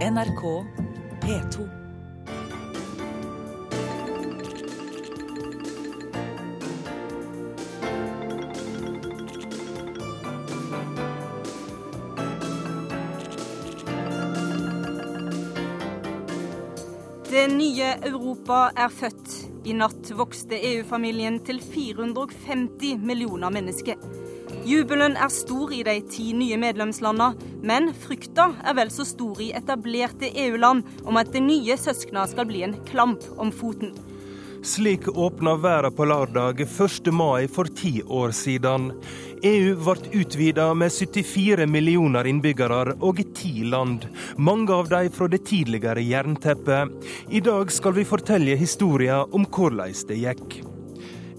[0.00, 0.64] NRK
[1.20, 1.68] P2.
[17.30, 19.36] Det nye Europa er født.
[19.64, 24.00] I natt vokste EU-familien til 450 millioner mennesker.
[24.70, 29.48] Jubelen er stor i de ti nye medlemslandene, men frykta er vel så stor i
[29.56, 33.96] etablerte EU-land om at det nye søskna skal bli en klamp om foten.
[34.62, 37.10] Slik åpna verden på lørdag 1.
[37.10, 38.92] mai for ti år siden.
[39.42, 44.06] EU ble utvida med 74 millioner innbyggere og ti land,
[44.38, 46.94] mange av dem fra det tidligere jernteppet.
[47.26, 50.60] I dag skal vi fortelle historien om hvordan det gikk.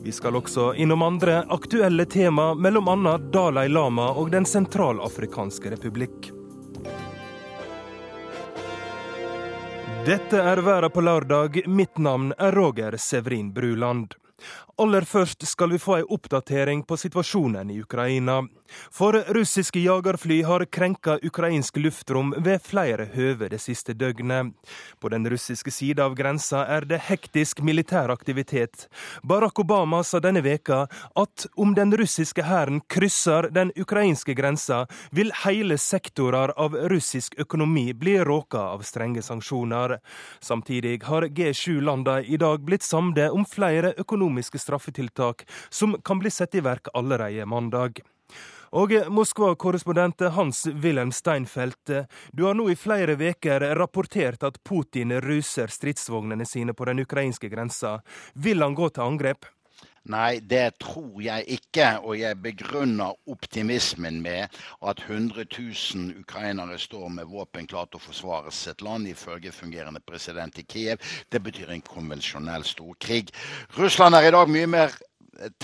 [0.04, 3.18] Vi skal også innom andre aktuelle tema, bl.a.
[3.18, 6.32] Dalai Lama og Den sentralafrikanske republikk.
[10.06, 11.62] Dette er Verda på lørdag.
[11.70, 14.16] Mitt navn er Roger Severin Bruland.
[14.82, 18.42] Aller først skal vi få ei oppdatering på situasjonen i Ukraina.
[18.92, 24.54] For russiske jagerfly har krenka ukrainsk luftrom ved flere høve det siste døgnet.
[25.00, 28.88] På den russiske sida av grensa er det hektisk militær aktivitet.
[29.24, 35.32] Barack Obama sa denne veka at om den russiske hæren krysser den ukrainske grensa, vil
[35.44, 39.98] hele sektorer av russisk økonomi bli råka av strenge sanksjoner.
[40.40, 46.56] Samtidig har G7-landa i dag blitt samde om flere økonomiske straffetiltak som kan bli satt
[46.56, 48.02] i verk allerede mandag.
[48.72, 51.92] Og Moskva-korrespondent Hans-Wilhelm Steinfeld,
[52.32, 57.52] du har nå i flere uker rapportert at Putin ruser stridsvognene sine på den ukrainske
[57.52, 58.00] grensa.
[58.34, 59.50] Vil han gå til angrep?
[60.10, 61.88] Nei, det tror jeg ikke.
[62.02, 64.50] Og jeg begrunner optimismen med
[64.82, 70.02] at 100 000 ukrainere står med våpen klart til å forsvare sitt land, ifølge fungerende
[70.02, 70.98] president i Kiev.
[71.30, 73.30] Det betyr en konvensjonell storkrig.
[73.78, 74.98] Russland er i dag mye mer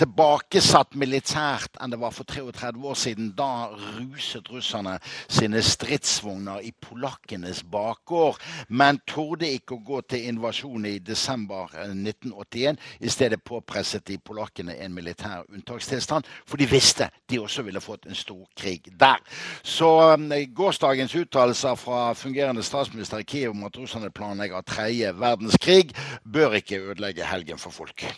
[0.00, 3.30] tilbakesatt militært enn det var for 33 år siden.
[3.38, 4.96] Da ruset russerne
[5.28, 12.80] sine stridsvogner i polakkenes bakgård, men torde ikke å gå til invasjon i desember 1981.
[13.00, 18.08] I stedet påpresset de polakkene en militær unntakstilstand, for de visste de også ville fått
[18.08, 19.20] en stor krig der.
[19.62, 25.92] Så um, gårsdagens uttalelser fra fungerende statsminister i Kiev om at russerne planlegger tredje verdenskrig,
[26.24, 28.08] bør ikke ødelegge helgen for folk.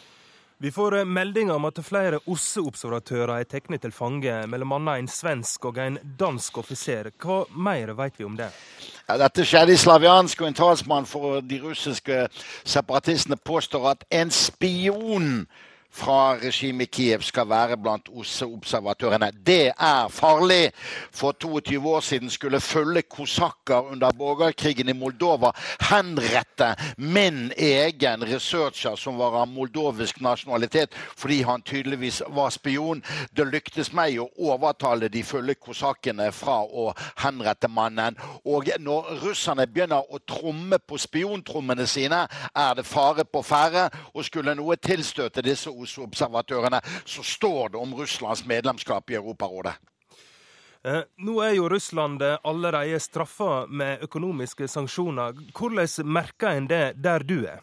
[0.62, 4.80] Vi får eh, meldinger om at flere OSSE-observatører er tatt til fange, bl.a.
[4.92, 7.08] en svensk og en dansk offiser.
[7.16, 8.50] Hva mer vet vi om det?
[9.06, 12.26] Ja, dette skjedde i Slaviansk, og en talsmann for de russiske
[12.68, 15.46] separatistene påstår at en spion
[15.92, 19.30] fra regimet Kiev skal være blant OSSE-observatørene.
[19.46, 20.72] Det er farlig!
[21.12, 25.50] For 22 år siden skulle fulle kosakker under borgerkrigen i Moldova
[25.90, 33.02] henrette min egen researcher som var av moldovisk nasjonalitet, fordi han tydeligvis var spion.
[33.36, 36.90] Det lyktes meg å overtale de fulle kosakkene fra å
[37.24, 38.16] henrette mannen.
[38.44, 42.24] Og når russerne begynner å tromme på spiontrommene sine,
[42.54, 43.88] er det fare på ferde.
[44.14, 49.76] Og skulle noe tilstøte disse OSSE-observatørene, så står det om Russlands medlemskap i Europarådet.
[50.84, 55.36] Eh, nå er jo Russland allerede straffa med økonomiske sanksjoner.
[55.56, 57.60] Hvordan merker en det der du er?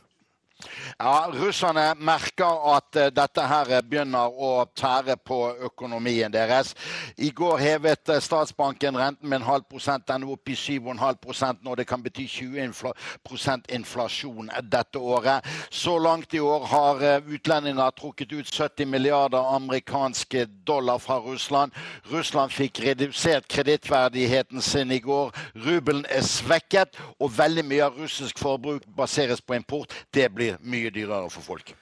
[1.00, 5.38] Ja, Russerne merker at uh, dette her begynner å tære på
[5.70, 6.74] økonomien deres.
[7.18, 10.08] I går hevet uh, statsbanken renten med en halv prosent.
[10.10, 11.76] Den er oppe i 7,5% nå.
[11.78, 12.94] Det kan bety 20 infla
[13.70, 15.46] inflasjon dette året.
[15.70, 21.76] Så langt i år har utlendinger trukket ut 70 milliarder amerikanske dollar fra Russland.
[22.10, 25.32] Russland fikk redusert kredittverdigheten sin i går.
[25.68, 29.94] Rubelen er svekket, og veldig mye av russisk forbruk baseres på import.
[30.14, 31.76] Det blir blir mye dyrere for folk.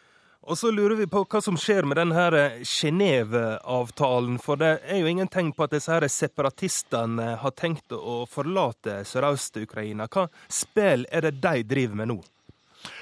[0.45, 4.37] Og så lurer vi på hva som skjer med denne Genéve-avtalen.
[4.37, 8.99] For det er jo ingen tegn på at disse her separatistene har tenkt å forlate
[9.09, 10.05] Sørøst-Ukraina.
[10.05, 12.19] Hva spill er det de driver med nå?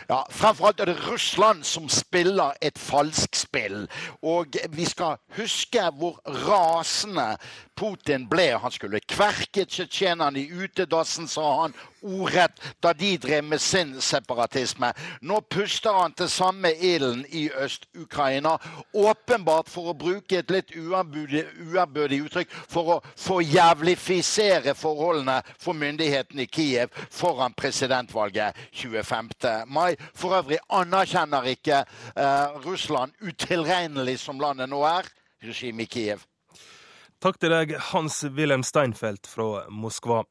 [0.10, 3.88] Ja, Fremfor alt er det Russland som spiller et falskspill.
[4.22, 7.38] Og vi skal huske hvor rasende
[7.76, 8.52] Putin ble.
[8.62, 11.74] Han skulle kverke tsjetsjenerne i utedassen, sa han,
[12.04, 14.92] ordrett da de drev med sin separatisme.
[15.22, 18.58] Nå puster han til samme ilden i Øst-Ukraina.
[18.94, 26.52] Åpenbart for å bruke et litt uærbødig uttrykk for å forjævlifisere forholdene for myndighetene i
[26.52, 29.66] Kiev foran presidentvalget 25.
[29.68, 29.93] mai.
[30.14, 35.10] For øvrig anerkjenner ikke eh, Russland, utilregnelig som landet nå er,
[35.44, 36.26] regimet i Kiev.
[37.24, 40.24] Takk til deg, Hans-Wilhelm Steinfeld fra Moskva.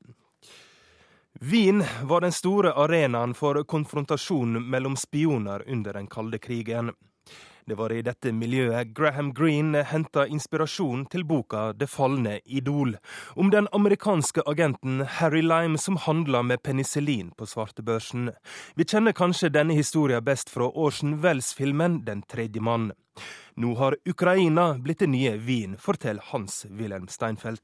[1.41, 6.93] Wien var den store arenaen for konfrontasjon mellom spioner under den kalde krigen.
[7.67, 12.97] Det var i dette miljøet Graham Greene henta inspirasjon til boka Det falne idol,
[13.39, 18.33] om den amerikanske agenten Harry Lime som handla med penicillin på svartebørsen.
[18.75, 22.91] Vi kjenner kanskje denne historien best fra Orson Wells-filmen Den tredje mann.
[23.55, 27.63] Nå har Ukraina blitt det nye Wien, forteller Hans-Wilhelm Steinfeld.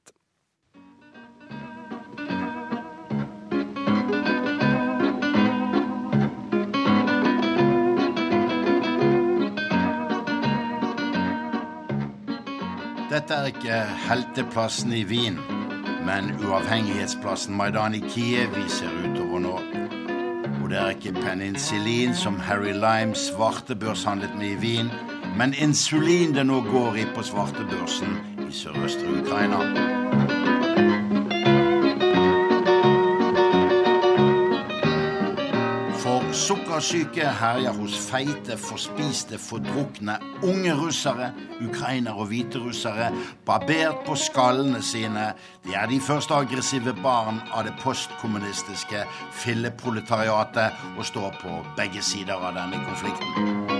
[13.19, 13.77] Dette er ikke
[14.07, 15.41] helteplassen i Wien,
[16.07, 19.57] men uavhengighetsplassen Maidan i Kiev vi ser utover nå.
[20.61, 24.95] Og det er ikke penicillin som Harry Lime svartebørshandlet med i Wien,
[25.35, 30.38] men insulin det nå går i på svartebørsen i sørøstre Ukraina.
[36.49, 41.27] Sukkersyke herjer hos feite, forspiste, fordrukne unge russere,
[41.61, 43.11] ukrainere og hviterussere,
[43.47, 45.27] barbert på skallene sine.
[45.67, 49.05] De er de første aggressive barn av det postkommunistiske
[49.43, 53.78] filleproletariatet og står på begge sider av denne konflikten.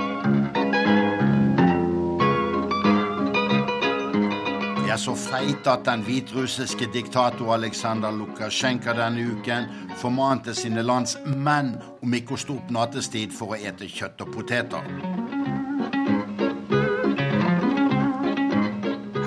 [4.99, 9.69] Er så feit at den hviterussiske diktator Aleksandr Lukasjenko denne uken
[10.01, 14.33] formante sine lands menn om ikke å stå opp nattestid for å ete kjøtt og
[14.35, 14.91] poteter.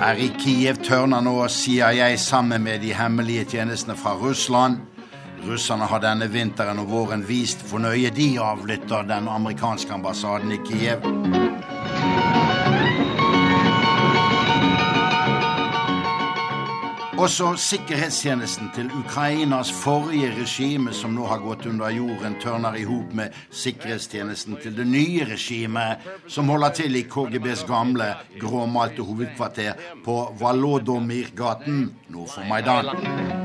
[0.02, 4.82] Her i Kiev tørner nå CIA sammen med de hemmelige tjenestene fra Russland.
[5.46, 10.60] Russerne har denne vinteren og våren vist hvor nøye de avlytter den amerikanske ambassaden i
[10.68, 11.71] Kiev.
[17.22, 23.12] Også sikkerhetstjenesten til Ukrainas forrige regime, som nå har gått under jorden, tørner i hop
[23.14, 28.10] med sikkerhetstjenesten til det nye regimet, som holder til i KGBs gamle,
[28.42, 33.41] gråmalte hovedkvarter på Valodomir-gaten nord for Maidan.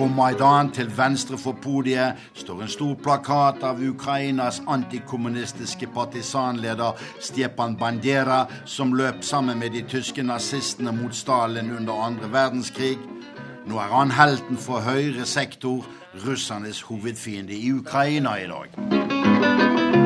[0.00, 7.76] På Maidan til venstre for podiet står en stor plakat av Ukrainas antikommunistiske partisanleder Stjepan
[7.76, 12.96] Bandera, som løp sammen med de tyske nazistene mot Stalin under andre verdenskrig.
[13.68, 15.84] Nå er han helten for høyre sektor,
[16.24, 19.99] russernes hovedfiende i Ukraina i dag.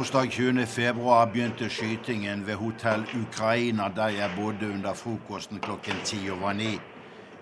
[0.00, 0.66] Torsdag 20.
[0.66, 6.80] februar begynte skytingen ved Hotell Ukraina, der jeg bodde under frokosten klokken ti over ni.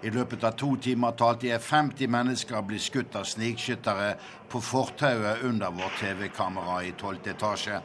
[0.02, 4.08] I løpet av to timer talte jeg 50 mennesker bli skutt av snikskyttere
[4.50, 7.78] på fortauet under vårt TV-kamera i tolvte etasje.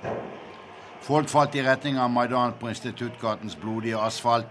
[1.06, 4.50] Folk falt i retning av Maidan på Instituttgatens blodige asfalt,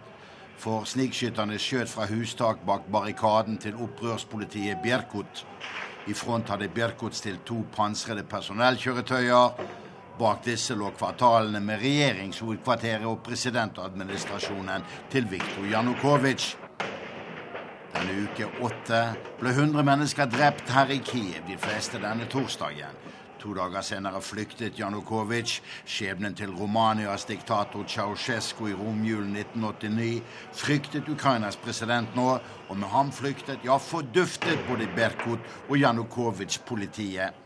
[0.56, 5.46] for snikskytterne skjøt fra hustak bak barrikaden til opprørspolitiet Bjerkut.
[6.06, 9.81] I front hadde Bjerkut stilt to pansrede personellkjøretøyer.
[10.18, 16.56] Bak disse lå kvartalene med regjeringshovedkvarteret og presidentadministrasjonen til Viktor Janukovitsj.
[17.92, 19.00] Denne uke åtte
[19.40, 23.00] ble 100 mennesker drept her i Kiev, de fleste denne torsdagen.
[23.42, 25.58] To dager senere flyktet Janukovitsj.
[25.88, 30.22] Skjebnen til Romanias diktator Ceaucescu i romjulen 1989
[30.54, 32.36] fryktet Ukrainas president nå,
[32.68, 37.41] og med ham flyktet, ja, forduftet både Berkut og Janukovitsj-politiet.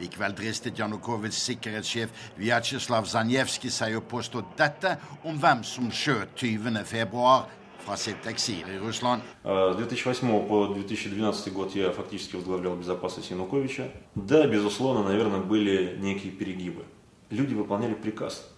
[0.00, 7.36] Likevel dristet Janukovitsjs sikkerhetssjef Vjatsjeslav Zanjevskij seg å påstå dette om hvem som skjøt 20.2
[7.84, 9.22] fra sitt eksil i Russland.
[9.44, 13.90] С 2008 по 2012 год я фактически возглавлял безопасность Януковича.
[14.14, 16.84] Да, безусловно, наверное, были некие перегибы.
[17.30, 18.48] Люди выполняли приказ.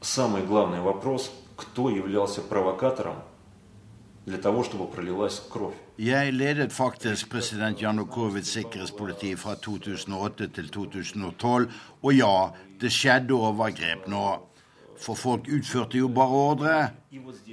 [0.00, 3.16] Самый главный вопрос, кто являлся провокатором
[5.98, 11.70] Jeg ledet faktisk president Janukovits sikkerhetspoliti fra 2008 til 2012,
[12.02, 12.48] og ja,
[12.80, 14.26] det skjedde overgrep nå.
[15.00, 16.88] For folk utførte jo bare ordre.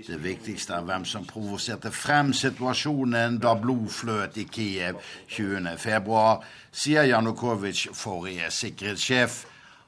[0.07, 5.00] Det viktigste er hvem som provoserte frem situasjonen da blod fløt i Kiev
[5.31, 6.24] 20.2,
[6.71, 9.45] sier Janukovitsj, forrige sikkerhetssjef.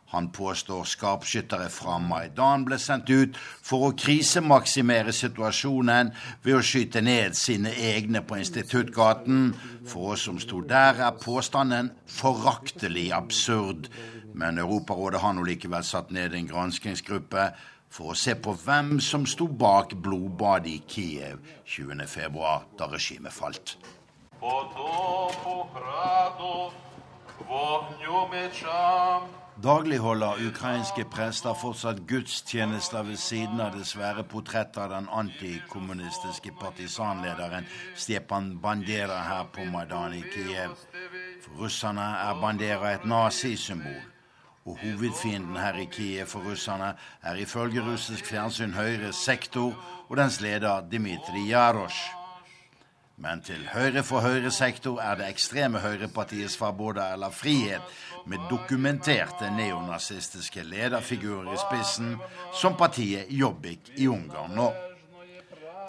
[0.10, 6.10] Han påstår skarpskyttere fra Maidan ble sendt ut for å krisemaksimere situasjonen
[6.46, 9.52] ved å skyte ned sine egne på Instituttgaten.
[9.86, 13.92] For oss som sto der, er påstanden foraktelig absurd.
[14.34, 17.52] Men Europarådet har nå likevel satt ned en granskingsgruppe
[17.94, 23.78] for å se på hvem som sto bak blodbadet i Kiev 20.2, da regimet falt.
[29.64, 34.24] Daglig holder ukrainske prester fortsatt gudstjenester ved siden av det svære
[34.78, 40.78] av den antikommunistiske partisanlederen Stepan Bandera her på Maidan i Kiev.
[41.42, 44.00] For russerne er Bandera et nazisymbol.
[44.66, 49.76] Og hovedfienden her i Kiev for russerne er ifølge russisk fjernsyn Høyres sektor
[50.08, 52.19] og dens leder Dmitrij Jarosh.
[53.20, 57.84] Men til høyre for Høyre sektor er det ekstreme høyrepartiet Svaboda eller Frihet,
[58.26, 62.14] med dokumenterte neonazistiske lederfigurer i spissen,
[62.56, 64.70] som partiet Jobbik i Ungarn nå.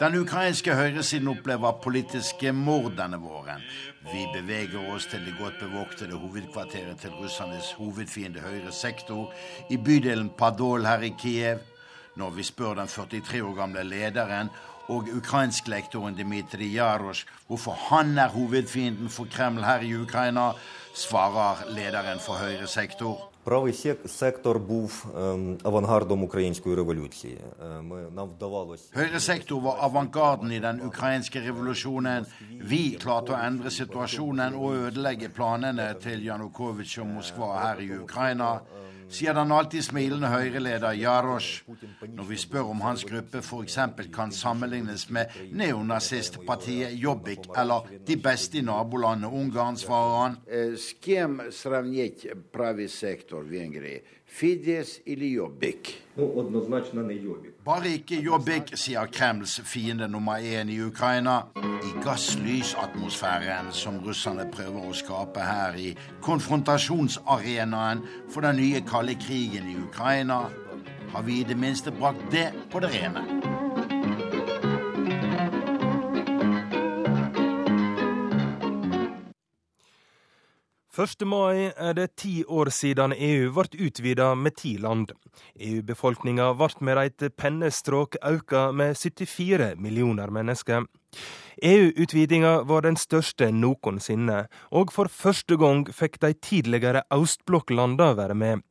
[0.00, 3.62] Den ukrainske høyresiden opplever politiske mord denne våren.
[4.08, 9.30] Vi beveger oss til det godt bevoktede hovedkvarteret til russernes hovedfiende høyre sektor
[9.70, 11.60] i bydelen Padol her i Kiev.
[12.16, 14.48] Når vi spør den 43 år gamle lederen
[14.89, 20.51] og ukrainsklektoren Dmitrij Jarosh hvorfor han er hovedfienden for Kreml her i Ukraina,
[20.93, 23.31] svarer lederen for høyre sektor.
[23.45, 23.73] Правий
[24.05, 25.05] сектор був
[25.63, 27.37] авангардом української революції.
[28.15, 32.25] Нам вдавалося Høyre sektor var avantgarden i den ukrainske revolusjonen.
[32.49, 38.49] Vi klarte å endre situasjonen og ødelegge planene til Janukovitsj og Moskva her i Ukraina
[39.10, 41.64] sier den alltid smilende Høyre-leder Jarosh
[42.14, 43.78] når vi spør om hans gruppe f.eks.
[44.14, 50.38] kan sammenlignes med neonazistpartiet Jobbik eller de beste i nabolandet Ungarn, svarer han.
[54.32, 56.04] Fides eller Jobbik?
[57.64, 61.40] Bare ikke Jobbik, sier Kremls fiende nummer én i Ukraina.
[61.58, 69.70] I gasslysatmosfæren som russerne prøver å skape her i konfrontasjonsarenaen for den nye kalde krigen
[69.70, 70.44] i Ukraina,
[71.10, 73.49] har vi i det minste brakt det på det rene.
[80.98, 81.22] 1.
[81.24, 85.12] mai er det ti år siden EU ble utvida med ti land.
[85.54, 90.88] EU-befolkninga ble med et pennestrøk økt med 74 millioner mennesker.
[91.62, 98.66] EU-utvidinga var den største noensinne, og for første gang fikk de tidligere østblokklandene være med.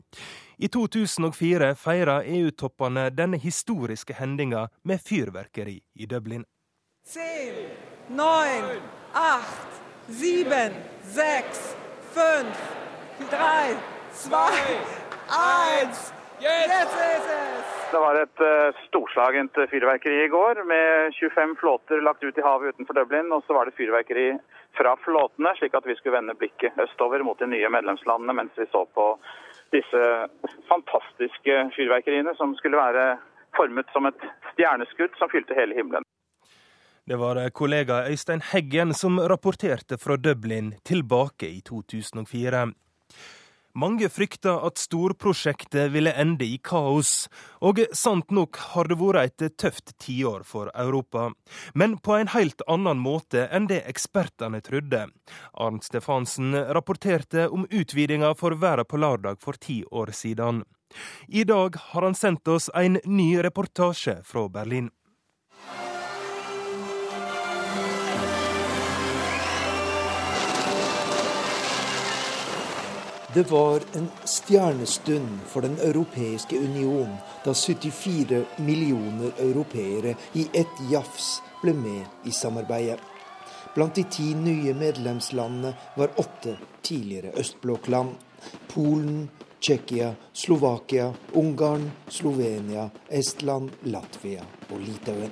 [0.59, 6.43] I 2004 feira EU-toppene denne historiske hendinga med fyrverkeri i Dublin.
[7.07, 7.21] 10,
[8.11, 8.79] 9,
[9.15, 9.77] 8,
[10.11, 10.73] 7,
[11.15, 11.78] 6
[12.13, 12.57] fünf,
[13.29, 13.75] drei,
[14.11, 14.55] zwei,
[15.29, 16.13] eins.
[16.39, 17.91] Jetzt ist es!
[17.91, 22.75] Det var et uh, storslagent fyrverkeri i går med 25 flåter lagt ut i havet
[22.75, 23.31] utenfor Dublin.
[23.33, 24.27] Og så var det fyrverkeri
[24.77, 28.69] fra flåtene, slik at vi skulle vende blikket østover mot de nye medlemslandene mens vi
[28.71, 29.07] så på
[29.73, 30.03] disse
[30.69, 33.17] fantastiske fyrverkeriene som skulle være
[33.57, 36.05] formet som et stjerneskudd som fylte hele himmelen.
[37.09, 42.67] Det var kollega Øystein Heggen som rapporterte fra Dublin tilbake i 2004.
[43.73, 47.25] Mange frykta at storprosjektet ville ende i kaos,
[47.65, 51.31] og sant nok har det vært et tøft tiår for Europa.
[51.73, 55.07] Men på en helt annen måte enn det ekspertene trodde.
[55.57, 60.61] Arnt Stefansen rapporterte om utvidinga for verden på lørdag for ti år siden.
[61.27, 64.93] I dag har han sendt oss en ny reportasje fra Berlin.
[73.33, 77.11] Det var en stjernestund for Den europeiske union
[77.45, 81.27] da 74 millioner europeere i ett jafs
[81.61, 82.97] ble med i samarbeidet.
[83.75, 88.15] Blant de ti nye medlemslandene var åtte tidligere østblokkland.
[88.73, 89.29] Polen,
[89.61, 95.29] Tsjekkia, Slovakia, Ungarn, Slovenia, Estland, Latvia og Litauen.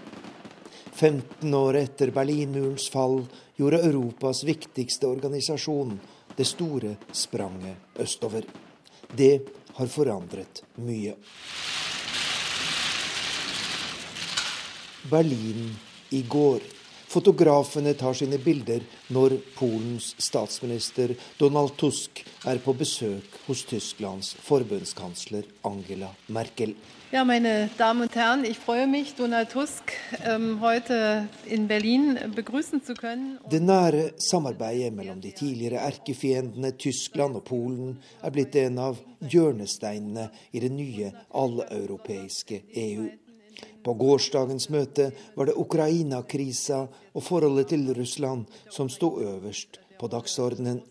[0.94, 3.24] 15 år etter Berlinmurens fall
[3.58, 5.98] gjorde Europas viktigste organisasjon
[6.38, 8.46] det store spranget østover.
[9.18, 9.42] Det
[9.78, 11.16] har forandret mye.
[15.10, 15.72] Berlin
[16.10, 16.77] i går.
[17.18, 25.48] Fotografene tar sine bilder når Polens statsminister Donald Tusk er på besøk hos Tysklands forbundskansler
[25.66, 26.76] Angela Merkel.
[27.10, 29.94] Ja, meine Damen und Herren, ich freue mich, Donald Tusk
[30.26, 33.40] ähm, heute in Berlin begrüßen zu können.
[33.50, 40.30] Det nære samarbeidet mellom de tidligere erkefiendene Tyskland og Polen er blitt en av hjørnesteinene
[40.52, 43.08] i det nye alleuropeiske EU.
[43.84, 50.82] På gårsdagens møte var det Ukraina-krisa og forholdet til Russland som sto øverst på dagsordenen.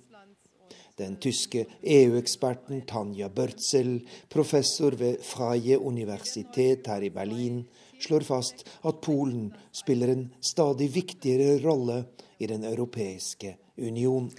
[0.97, 3.99] Den tyske EU-eksperten Tanja Børtzel,
[4.33, 7.67] professor ved Freie Universitet her i Berlin,
[8.01, 12.05] slår fast at Polen spiller en stadig viktigere rolle
[12.41, 14.31] i Den europeiske union.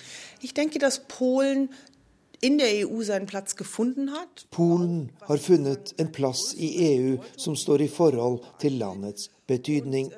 [0.41, 1.69] Jeg tenker at Polen
[4.13, 4.45] hat.
[4.49, 10.11] Polen har funnet en plass i EU som står i forhold til landets betydning.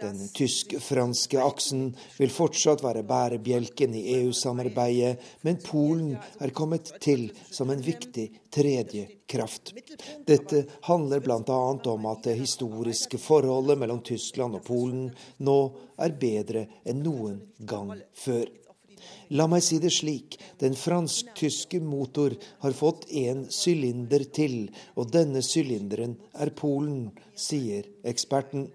[0.00, 7.68] Den tysk-franske aksen vil fortsatt være bærebjelken i EU-samarbeidet, men Polen er kommet til som
[7.68, 9.74] en viktig tredje kraft.
[10.24, 11.60] Dette handler bl.a.
[11.92, 15.10] om at det historiske forholdet mellom Tyskland og Polen
[15.44, 15.58] nå
[16.00, 18.48] er bedre enn noen gang før.
[19.30, 22.32] La meg si det slik, den fransk-tyske motor
[22.64, 24.64] har fått en sylinder til,
[24.98, 28.66] og denne sylinderen er Polen, sier eksperten.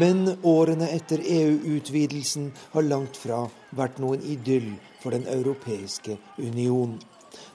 [0.00, 3.42] Men årene etter EU-utvidelsen har langt fra
[3.76, 4.72] vært noen idyll
[5.02, 6.96] for Den europeiske union.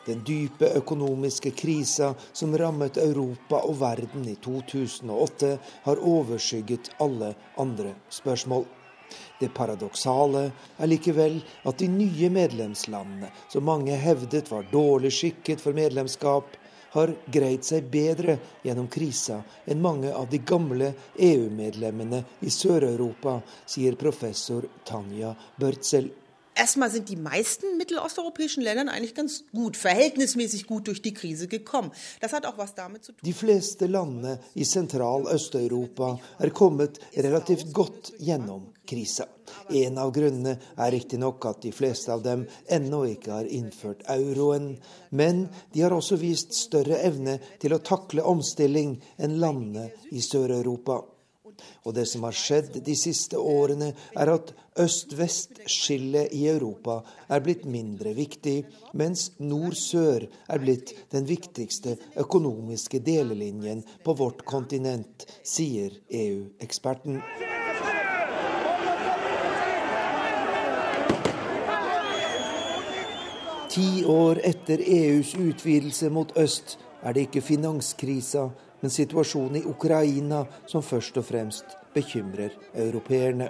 [0.06, 7.96] Den dype økonomiske krisa som rammet Europa og verden i 2008, har overskygget alle andre
[8.10, 8.66] spørsmål.
[9.40, 10.44] Det paradoksale
[10.78, 16.54] er likevel at de nye medlemslandene, som mange hevdet var dårlig skikket for medlemskap,
[16.96, 23.98] har greid seg bedre gjennom krisa enn mange av de gamle EU-medlemmene i Sør-Europa, sier
[24.00, 26.08] professor Tanja Børtzel.
[26.56, 31.92] Erstmal sind die meisten mittelosteuropäischen Ländern eigentlich ganz gut, verhältnismäßig gut durch die Krise gekommen.
[32.22, 33.20] Das hat auch was damit zu tun.
[33.26, 39.28] De fleste landene i Sentral-Øst-Europa er kommet relativt godt gjennom krisa.
[39.70, 44.78] En av grunnene er riktignok at de fleste av dem ennå ikke har innført euroen,
[45.10, 51.02] men de har også vist større evne til å takle omstilling enn landene i Sør-Europa.
[51.86, 57.00] Og det som har skjedd de siste årene, er at øst-vest-skillet i Europa
[57.32, 58.58] er blitt mindre viktig,
[58.94, 67.22] mens nord-sør er blitt den viktigste økonomiske delelinjen på vårt kontinent, sier EU-eksperten.
[73.76, 78.48] Ti år etter EUs utvidelse mot øst er det ikke finanskrisa,
[78.82, 83.50] men situasjonen i Ukraina som først og fremst bekymrer europeerne.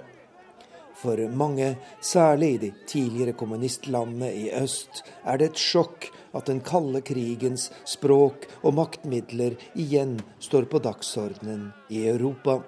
[0.96, 6.62] For mange, særlig i de tidligere kommunistlandene i øst, er det et sjokk at den
[6.64, 12.62] kalde krigens språk og maktmidler igjen står på dagsordenen i Europa.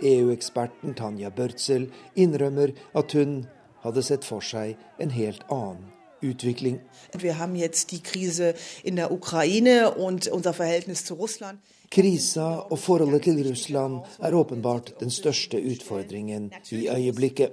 [0.00, 3.40] EU-eksperten Tanja Børtzel innrømmer at hun
[3.82, 5.88] hadde sett for seg en helt annen
[6.22, 6.80] utvikling.
[7.18, 11.58] Wir haben jetzt die Krise in der Ukraine und unser Verhältnis zu Russland.
[11.90, 17.50] Krisa og forholdet til Russland er åpenbart den største utfordringen i øyeblikket.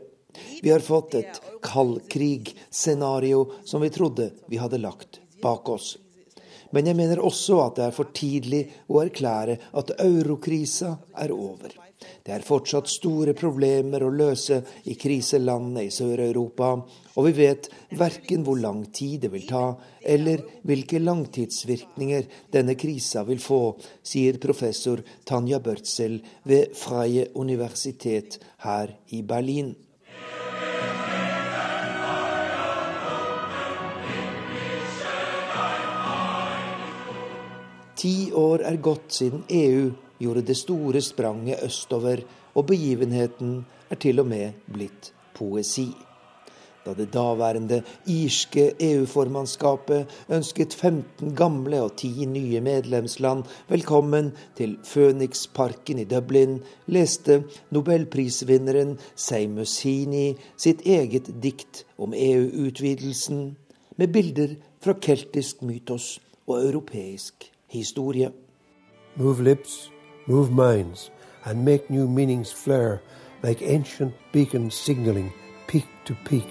[0.62, 5.96] Vi har fått et kaldkrig-scenario som vi trodde vi hadde lagt bak oss.
[6.72, 11.87] Men jeg mener også at det er for tidlig å erklære at eurokrisa er over.
[11.98, 14.60] Det er fortsatt store problemer å løse
[14.92, 16.70] i kriselandene i Sør-Europa,
[17.18, 19.64] og vi vet verken hvor lang tid det vil ta,
[20.06, 23.62] eller hvilke langtidsvirkninger denne krisa vil få,
[24.06, 29.74] sier professor Tanja Børtzel ved Freie Universitet her i Berlin.
[37.98, 39.88] Ti år er gått siden EU
[40.20, 42.24] gjorde det store spranget østover,
[42.56, 45.92] og begivenheten er til og med blitt poesi.
[46.88, 56.00] Da det daværende irske EU-formannskapet ønsket 15 gamle og 10 nye medlemsland velkommen til Phoenix-parken
[56.00, 57.44] i Dublin, leste
[57.76, 63.58] nobelprisvinneren Seimus Heaney sitt eget dikt om EU-utvidelsen,
[63.98, 68.32] med bilder fra keltisk mytos og europeisk historie.
[69.18, 69.92] Move lips,
[70.28, 71.10] move minds,
[71.46, 73.02] and make new meanings flare
[73.44, 75.32] like ancient beacons signaling
[75.68, 76.48] peak to peak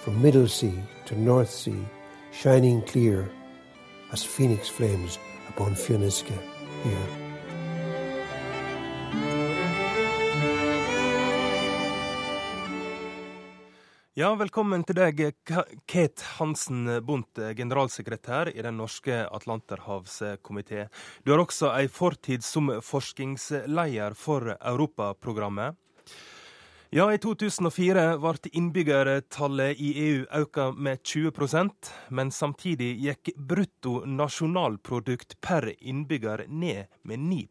[0.00, 0.74] from Middle Sea
[1.06, 1.86] to North Sea,
[2.32, 3.30] shining clear
[4.12, 6.36] as phoenix flames upon Fioniska
[6.82, 7.19] here.
[14.20, 15.20] Ja, velkommen til deg,
[15.88, 20.82] Kate Hansen Bundt, generalsekretær i Den norske atlanterhavskomité.
[21.24, 25.78] Du har også ei fortid som forskningsleder for Europaprogrammet.
[26.92, 35.38] Ja, i 2004 ble innbyggertallet i EU økt med 20% men samtidig gikk brutto nasjonalprodukt
[35.40, 37.46] per innbygger ned med 9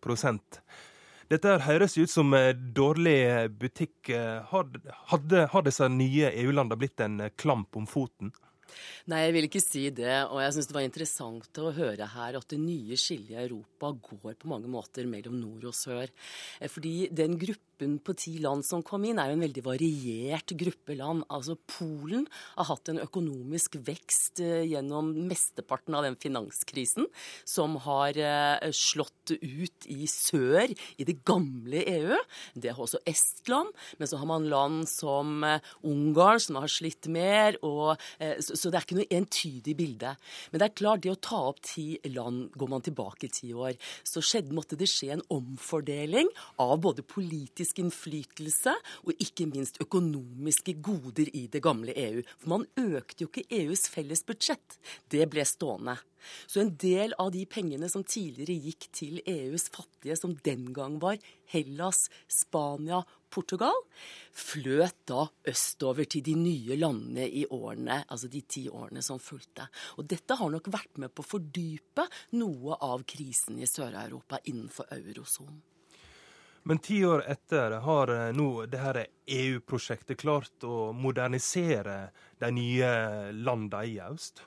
[1.30, 2.34] dette høres ut som
[2.76, 4.10] dårlig butikk.
[4.50, 8.34] Hadde, har disse nye EU-landene blitt en klamp om foten?
[9.10, 10.16] Nei, jeg vil ikke si det.
[10.30, 13.94] Og jeg syns det var interessant å høre her at det nye skillet i Europa
[14.10, 16.12] går på mange måter mellom nord og sør.
[16.70, 20.98] Fordi den gruppen på ti land som kom inn, er jo en veldig variert gruppe
[21.00, 21.24] land.
[21.32, 22.26] Altså Polen
[22.58, 27.08] har hatt en økonomisk vekst eh, gjennom mesteparten av den finanskrisen
[27.48, 32.20] som har eh, slått ut i sør, i det gamle EU.
[32.54, 33.72] Det har også Estland.
[33.98, 37.58] Men så har man land som eh, Ungarn, som har slitt mer.
[37.66, 37.96] Og,
[38.60, 40.14] så det er ikke noe entydig bilde.
[40.52, 43.78] Men det er klart, det å ta opp ti land, går man tilbake ti år,
[44.08, 46.30] så skjedde, måtte det skje en omfordeling
[46.62, 52.22] av både politisk innflytelse og ikke minst økonomiske goder i det gamle EU.
[52.38, 54.80] For man økte jo ikke EUs felles budsjett.
[55.10, 55.98] Det ble stående.
[56.48, 61.00] Så en del av de pengene som tidligere gikk til EUs fattige, som den gang
[61.02, 61.20] var
[61.50, 63.76] Hellas, Spania, Portugal,
[64.34, 69.68] fløt da østover til de nye landene i årene, altså de ti årene som fulgte.
[69.98, 72.08] Og dette har nok vært med på å fordype
[72.40, 75.62] noe av krisen i Sør-Europa innenfor eurosonen.
[76.64, 82.90] Men ti år etter har eh, nå det her EU-prosjektet klart å modernisere de nye
[83.36, 84.44] landene i øst?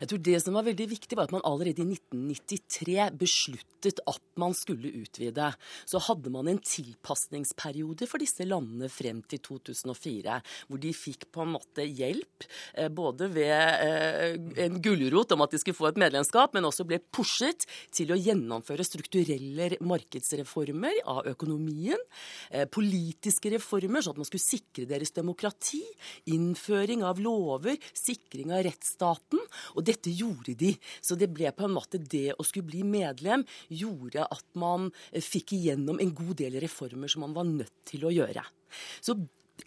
[0.00, 4.22] Jeg tror Det som var veldig viktig, var at man allerede i 1993 besluttet at
[4.38, 5.52] man skulle utvide.
[5.86, 11.44] Så hadde man en tilpasningsperiode for disse landene frem til 2004, hvor de fikk på
[11.44, 16.00] en måte hjelp eh, både ved eh, en gulrot om at de skulle få et
[16.00, 22.00] medlemskap, men også ble pushet til å gjennomføre strukturelle markedsreformer av økonomien,
[22.50, 25.82] eh, politiske reformer, sånn at man skulle sikre deres demokrati,
[26.30, 29.42] innføring av lover, sikring av rettsstaten.
[29.76, 30.74] Og dette gjorde de.
[31.00, 35.24] Så det ble på en måte det å skulle bli medlem gjorde at man eh,
[35.24, 38.44] fikk igjennom en god del reformer som man var nødt til å gjøre.
[39.00, 39.16] Så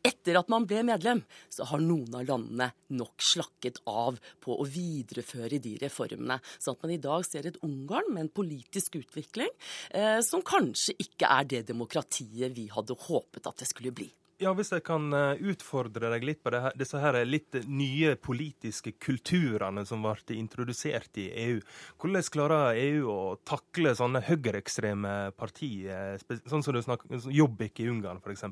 [0.07, 1.21] etter at man ble medlem,
[1.51, 6.39] så har noen av landene nok slakket av på å videreføre de reformene.
[6.57, 9.51] Sånn at man i dag ser et Ungarn med en politisk utvikling
[9.89, 14.09] eh, som kanskje ikke er det demokratiet vi hadde håpet at det skulle bli.
[14.41, 18.95] Ja, Hvis jeg kan eh, utfordre deg litt på her, disse her litt nye politiske
[18.97, 21.59] kulturene som ble introdusert i EU.
[22.01, 26.17] Hvordan klarer EU å takle sånne høyreekstreme partier,
[26.49, 28.47] sånn som du snakker Jobbik i Ungarn f.eks.?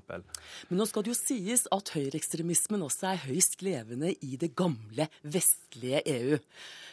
[0.70, 5.10] Men nå skal det jo sies at høyreekstremismen også er høyst levende i det gamle
[5.26, 6.38] vestlige EU.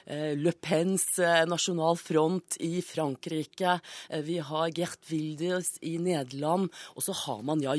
[0.08, 3.76] Eh, Le Pens eh, Nasjonal Front i Frankrike,
[4.24, 7.76] vi har Gert Wilders i Nederland, og så har man ja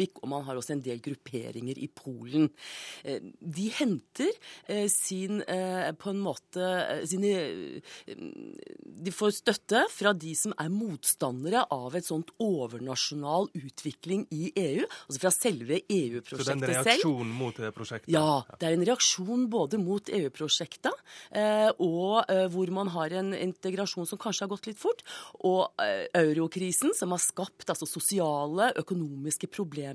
[0.00, 2.48] Jobbik, og man har også en del grupperinger i Polen.
[3.04, 4.30] Eh, de henter
[4.68, 11.66] eh, sin eh, på en måte sine De får støtte fra de som er motstandere
[11.70, 14.86] av et sånt overnasjonal utvikling i EU.
[15.06, 16.40] Altså fra selve EU-prosjektet selv.
[16.40, 18.12] Så det er en reaksjon mot prosjektet?
[18.12, 20.96] Ja, det er en reaksjon både mot EU-prosjektet,
[21.80, 25.02] og hvor man har en integrasjon som kanskje har gått litt fort,
[25.46, 25.80] og
[26.16, 29.89] eurokrisen, som har skapt altså sosiale, økonomiske problemer,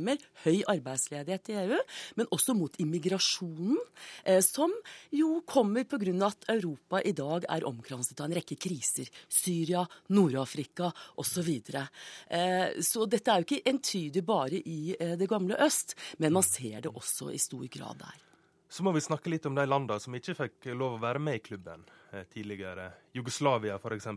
[0.46, 1.80] høy arbeidsledighet i EU,
[2.20, 3.78] men også mot immigrasjonen,
[4.24, 4.74] eh, som
[5.12, 6.26] jo kommer pga.
[6.26, 9.10] at Europa i dag er omkranset av en rekke kriser.
[9.30, 11.36] Syria, Nord-Afrika osv.
[11.36, 11.90] Så, videre.
[12.30, 16.44] Eh, så dette er jo ikke entydig bare i eh, det gamle øst, men man
[16.44, 18.22] ser det også i stor grad der.
[18.70, 21.36] Så må vi snakke litt om de landene som ikke fikk lov å være med
[21.36, 21.84] i klubben
[22.32, 22.88] tidligere.
[23.14, 24.08] Jugoslavia f.eks.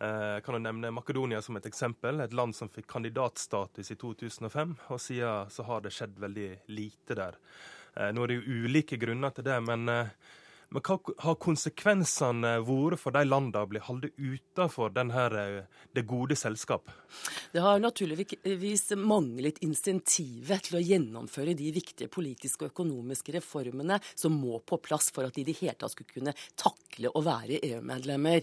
[0.00, 2.20] Jeg eh, kan jo nevne Makedonia som et eksempel.
[2.24, 4.76] Et land som fikk kandidatstatus i 2005.
[4.90, 7.38] Og siden så har det skjedd veldig lite der.
[7.94, 10.14] Eh, nå er det jo ulike grunner til det, men eh,
[10.72, 15.26] men hva har konsekvensene vært for de landene å bli holdt utenfor denne,
[15.92, 16.88] det gode selskap?
[17.52, 24.38] Det har naturligvis manglet insentivet til å gjennomføre de viktige politiske og økonomiske reformene som
[24.38, 26.36] må på plass for at de i det hele tatt skulle kunne
[26.92, 28.42] takle å være EU-medlemmer.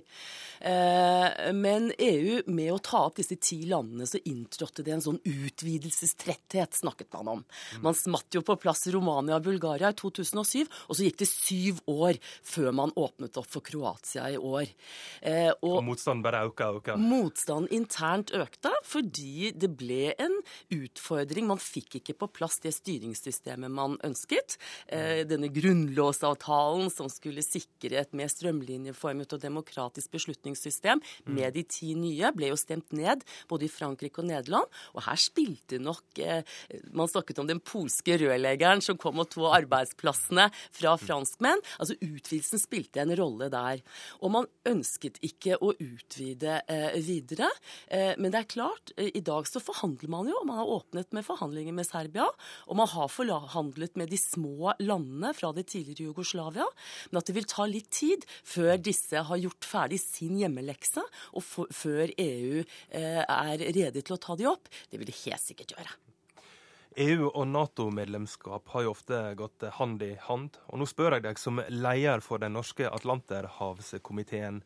[0.60, 5.20] Eh, men EU, med å ta opp disse ti landene, så inntrådte det en sånn
[5.24, 7.44] utvidelsestretthet, snakket man om.
[7.82, 11.80] Man smatt jo på plass Romania og Bulgaria i 2007, og så gikk det syv
[11.88, 14.68] år før man åpnet opp for Kroatia i år.
[15.22, 16.98] Eh, og, og motstanden bare økte og økte?
[17.00, 20.36] Motstanden internt økte fordi det ble en
[20.74, 21.48] utfordring.
[21.50, 24.58] Man fikk ikke på plass det styringssystemet man ønsket.
[24.88, 31.94] Eh, denne grunnlovsavtalen som skulle sikre et mer strømlinjeformet og demokratisk beslutningssystem med de ti
[31.98, 34.80] nye, ble jo stemt ned både i Frankrike og Nederland.
[34.96, 36.42] Og her spilte nok eh,
[36.96, 41.62] Man snakket om den polske rørleggeren som kom og tok arbeidsplassene fra franskmenn.
[41.78, 43.84] Altså utvidelsen spilte en rolle der.
[44.24, 47.50] Og man ønsket ikke å utvide eh, videre.
[47.88, 50.38] Eh, men det er klart, eh, i dag så forhandler man jo.
[50.48, 52.28] Man har åpnet med forhandlinger med Serbia.
[52.68, 56.68] Og man har forhandlet med de små landene fra det tidligere Jugoslavia.
[57.10, 61.04] Men at det vil ta litt tid før disse har gjort ferdig sin hjemmelekse,
[61.36, 64.70] og før EU eh, er rede til å ta de opp.
[64.90, 65.98] Det vil de helt sikkert gjøre.
[67.00, 70.58] EU- og Nato-medlemskap har jo ofte gått hand i hand.
[70.68, 74.64] Og nå spør jeg deg som leder for den norske Atlanterhavskomiteen.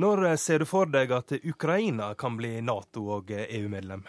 [0.00, 4.06] Når ser du for deg at Ukraina kan bli Nato- og EU-medlem?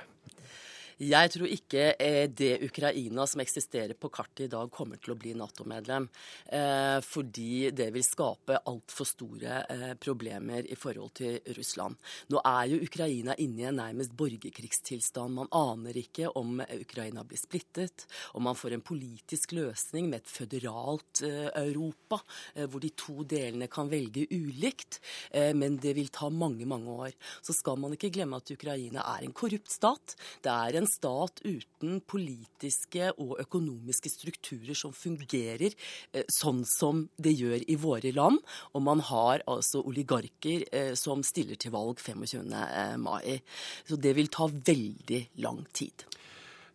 [1.02, 5.18] Jeg tror ikke eh, det Ukraina som eksisterer på kartet i dag, kommer til å
[5.18, 6.06] bli Nato-medlem.
[6.46, 11.98] Eh, fordi det vil skape altfor store eh, problemer i forhold til Russland.
[12.30, 15.40] Nå er jo Ukraina inne i en nærmest borgerkrigstilstand.
[15.40, 18.06] Man aner ikke om Ukraina blir splittet,
[18.38, 22.20] om man får en politisk løsning med et føderalt Europa,
[22.68, 25.00] hvor de to delene kan velge ulikt.
[25.34, 27.18] Men det vil ta mange, mange år.
[27.42, 30.16] Så skal man ikke glemme at Ukraina er en korrupt stat.
[30.46, 37.34] Det er en stat uten politiske og økonomiske strukturer som fungerer eh, sånn som det
[37.40, 38.42] gjør i våre land.
[38.76, 42.52] Og man har altså oligarker eh, som stiller til valg 25.
[42.52, 43.40] Eh, mai.
[43.88, 46.06] Så det vil ta veldig lang tid.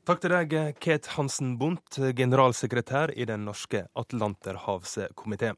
[0.06, 5.56] Takk til deg, Kate Hansen Bundt, generalsekretær i Den norske Atlanterhavskomité.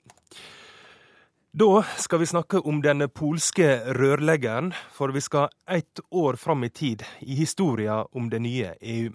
[1.52, 6.68] Da skal vi snakke om den polske rørleggeren, for vi skal ett år fram i
[6.68, 9.12] tid i historia om det nye EU.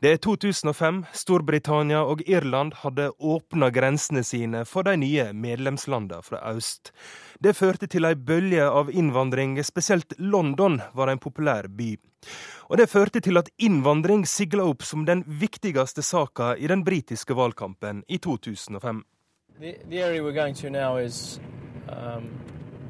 [0.00, 1.02] Det er 2005.
[1.12, 6.92] Storbritannia og Irland hadde åpna grensene sine for de nye medlemslandene fra øst.
[7.38, 11.98] Det førte til ei bølge av innvandring, spesielt London var en populær by.
[12.70, 17.36] Og det førte til at innvandring sigla opp som den viktigste saka i den britiske
[17.36, 19.04] valgkampen i 2005.
[19.60, 21.57] The, the
[21.88, 22.30] um,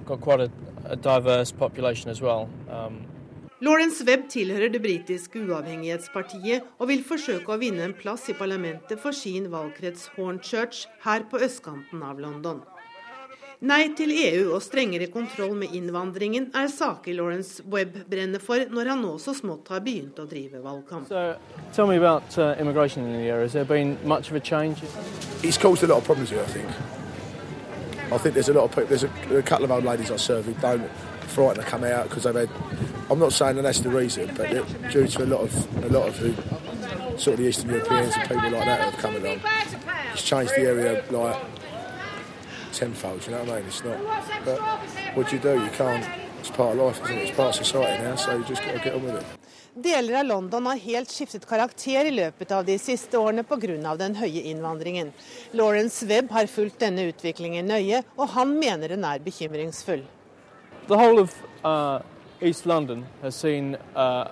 [0.06, 0.50] got quite a,
[0.84, 2.48] a diverse population as well.
[2.70, 3.04] Um,
[3.60, 9.00] Lawrence Webb tilhører det britiske uavhengighetspartiet og vil forsøke å vinne en plass i parlamentet
[9.02, 12.60] for sin valgkrets Hornchurch her på østkanten av London.
[13.58, 18.92] Nei til EU og strengere kontroll med innvandringen er saker Lawrence Webb brenner for når
[18.92, 21.10] han nå så smått har begynt å drive valgkamp.
[21.10, 21.34] So,
[21.74, 23.50] tell me about uh, immigration in the area.
[23.50, 24.78] Has there been much of a change?
[25.42, 26.97] It's caused a lot of problems here, I think.
[28.10, 30.16] I think there's a lot of people, there's a, a couple of old ladies I
[30.16, 30.90] serve who don't
[31.28, 32.50] frightened to come out because they've had.
[33.10, 34.48] I'm not saying that that's the reason, but
[34.90, 36.34] due to a lot of a lot of who,
[37.18, 39.40] sort of the Eastern Europeans and people like that have come along,
[40.12, 41.36] it's changed the area like
[42.72, 43.24] tenfold.
[43.26, 43.66] You know what I mean?
[43.66, 43.98] It's not.
[44.44, 44.58] But
[45.14, 45.62] what do you do?
[45.62, 46.06] You can't.
[46.40, 47.28] It's part of life, isn't it?
[47.28, 49.37] It's part of society now, so you just got to get on with it.
[49.82, 53.96] Deler av London har helt skiftet karakter i løpet av de siste årene pga.
[53.96, 55.12] den høye innvandringen.
[55.52, 60.02] Lawrence Webb har fulgt denne utviklingen nøye, og han mener den er bekymringsfull.
[60.88, 62.00] The whole of uh,
[62.40, 64.28] East London has seen uh,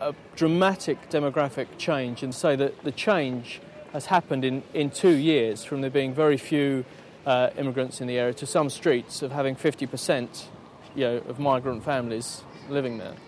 [0.00, 3.60] a dramatic demographic change, and say that the change
[3.92, 6.84] has happened in, in two years from there being very few
[7.26, 10.44] uh, immigrants in the area to some streets of having 50%
[10.94, 13.25] you know, of migrant families living there.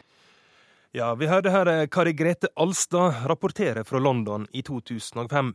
[0.93, 5.51] Ja, vi hørte her eh, Kari Grete Alstad rapportere fra London i 2005.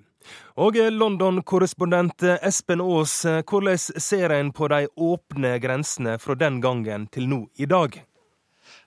[0.61, 3.15] Og eh, London-korrespondent eh, Espen Aas,
[3.49, 7.97] hvordan ser en på de åpne grensene fra den gangen til nå i dag?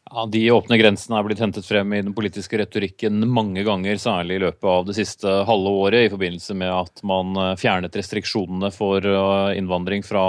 [0.06, 4.38] Ja, De åpne grensene er blitt hentet frem i den politiske retorikken mange ganger, særlig
[4.38, 9.02] i løpet av det siste halve året, i forbindelse med at man fjernet restriksjonene for
[9.50, 10.28] innvandring fra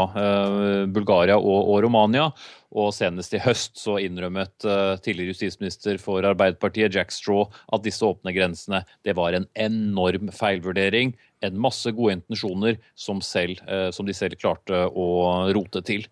[0.89, 2.31] Bulgaria og, Romania.
[2.75, 4.65] Og senest i høst så innrømmet
[5.05, 11.13] tidligere justisminister for Arbeiderpartiet, Jack Straw, at disse åpne grensene det var en enorm feilvurdering.
[11.47, 13.63] En masse gode intensjoner som, selv,
[13.95, 15.07] som de selv klarte å
[15.55, 16.09] rote til.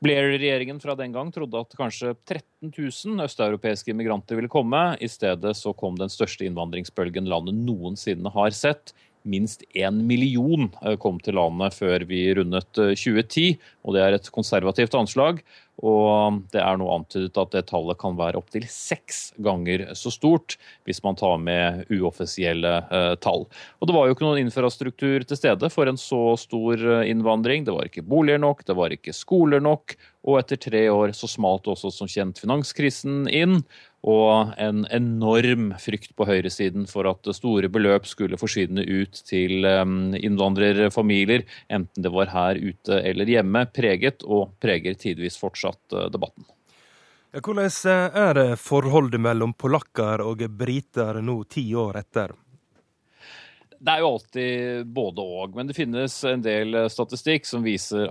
[0.00, 4.80] Blair-regjeringen fra den gang trodde at kanskje 13 000 østeuropeiske immigranter ville komme.
[4.96, 8.94] I stedet så kom den største innvandringsbølgen landet noensinne har sett.
[9.22, 14.16] Minst én million eh, kom til landet før vi rundet 2010, eh, og det er
[14.16, 15.42] et konservativt anslag.
[15.80, 20.58] Og det er nå antydet at det tallet kan være opptil seks ganger så stort
[20.84, 23.46] hvis man tar med uoffisielle eh, tall.
[23.80, 27.64] Og det var jo ikke noen infrastruktur til stede for en så stor innvandring.
[27.64, 29.96] Det var ikke boliger nok, det var ikke skoler nok.
[30.28, 33.62] Og etter tre år så smalt også som kjent finanskrisen inn
[34.00, 40.14] og en enorm frykt på høyresiden for at store beløp skulle forsvinne ut til um,
[40.16, 46.48] innvandrerfamilier, enten det var her ute eller hjemme, preget og preger tidvis fortsatt uh, debatten.
[47.30, 52.32] Ja, hvordan uh, er forholdet mellom polakker og briter nå ti år etter?
[53.80, 58.08] Det er jo alltid både og, men det finnes en del uh, statistikk som viser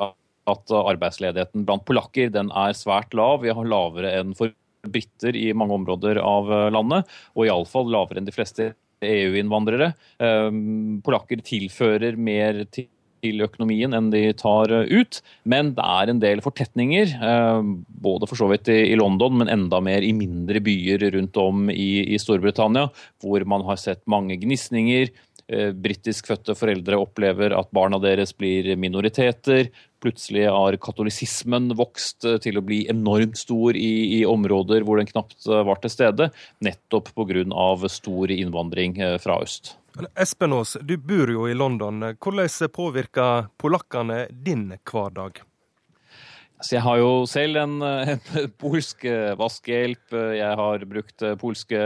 [0.49, 3.41] at arbeidsledigheten blant polakker den er svært lav.
[3.41, 4.53] Vi har lavere enn for
[4.87, 8.71] briter i mange områder av eh, landet, og iallfall lavere enn de fleste
[9.05, 9.93] EU-innvandrere.
[10.21, 10.47] Eh,
[11.05, 12.89] polakker tilfører mer til
[13.19, 15.17] til økonomien enn de tar ut.
[15.49, 17.15] Men det er en del fortetninger,
[18.03, 22.17] både for så vidt i London, men enda mer i mindre byer rundt om i,
[22.19, 22.89] Storbritannia,
[23.23, 25.11] hvor man har sett mange gnisninger.
[25.49, 29.71] Britiskfødte foreldre opplever at barna deres blir minoriteter.
[29.99, 35.43] Plutselig har katolisismen vokst til å bli enormt stor i, i områder hvor den knapt
[35.45, 36.29] var til stede,
[36.63, 37.89] nettopp pga.
[37.91, 39.75] stor innvandring fra øst.
[40.15, 42.13] Espen Aas, du bor jo i London.
[42.15, 45.41] Hvordan påvirker polakkene din hverdag?
[46.59, 49.05] Så jeg har jo selv en, en polsk
[49.39, 51.79] vaskehjelp, jeg har brukt polske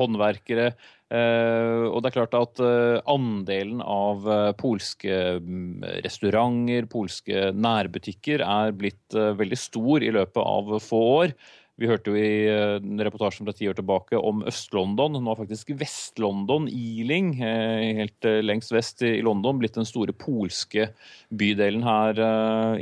[0.00, 0.72] håndverkere.
[1.08, 8.44] Eh, og det er klart at eh, andelen av eh, polske mm, restauranter, polske nærbutikker,
[8.44, 11.34] er blitt veldig stor i løpet av få år.
[11.78, 15.14] Vi hørte jo i en reportasjen fra ti år tilbake om Øst-London.
[15.14, 20.10] Nå har faktisk Vest-London, Ealing, eh, helt eh, lengst vest i London, blitt den store
[20.10, 20.88] polske
[21.30, 22.18] bydelen her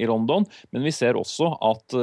[0.01, 0.47] i London.
[0.73, 1.97] Men vi ser også at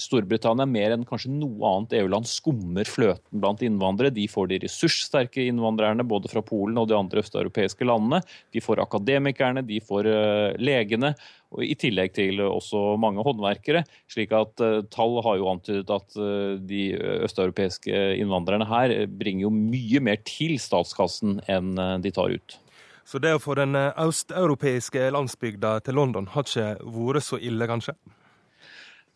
[0.00, 4.14] Storbritannia mer enn kanskje noe annet EU-land skummer fløten blant innvandrere.
[4.14, 8.20] De får de ressurssterke innvandrerne både fra Polen og de andre østeuropeiske landene.
[8.54, 10.10] De får akademikerne, de får
[10.60, 11.14] legene
[11.62, 13.84] I tillegg til også mange håndverkere.
[14.10, 16.94] slik at uh, Tall har jo antydet at uh, de
[17.26, 22.58] østeuropeiske innvandrerne her bringer jo mye mer til statskassen enn de tar ut.
[23.04, 27.94] Så det å få den østeuropeiske landsbygda til London har ikke vært så ille, kanskje?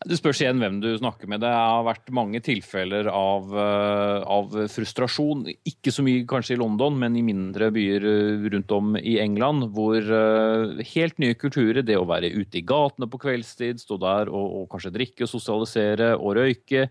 [0.07, 1.41] Det spørs igjen hvem du snakker med.
[1.43, 5.41] Det har vært mange tilfeller av, eh, av, frustrasjon.
[5.67, 9.73] Ikke så mye kanskje i London, men i mindre byer eh, rundt om i England,
[9.75, 14.31] hvor eh, helt nye kulturer, det å være ute i gatene på kveldstid, stå der
[14.31, 16.87] og, og kanskje drikke, sosialisere og røyke,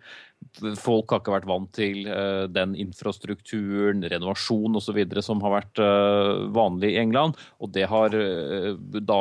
[0.79, 4.99] Folk har ikke vært vant til uh, den infrastrukturen, renovasjon osv.
[5.23, 7.39] som har vært uh, vanlig i England.
[7.63, 9.21] Og det har uh, da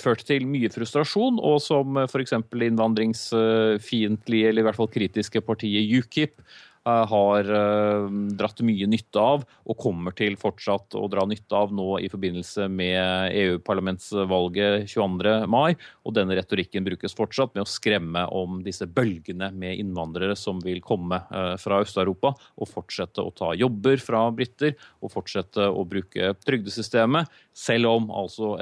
[0.00, 2.32] ført til mye frustrasjon, og som f.eks.
[2.70, 8.06] innvandringsfiendtlige, eller i hvert fall kritiske partiet UKIP Eh, har eh,
[8.40, 12.68] dratt mye nytte av, og kommer til fortsatt å dra nytte av nå i forbindelse
[12.72, 15.34] med EU-parlamentsvalget 22.
[15.50, 15.76] mai.
[16.08, 20.80] Og denne retorikken brukes fortsatt med å skremme om disse bølgene med innvandrere som vil
[20.84, 26.32] komme eh, fra Øst-Europa og fortsette å ta jobber fra briter og fortsette å bruke
[26.46, 28.54] trygdesystemet, selv om altså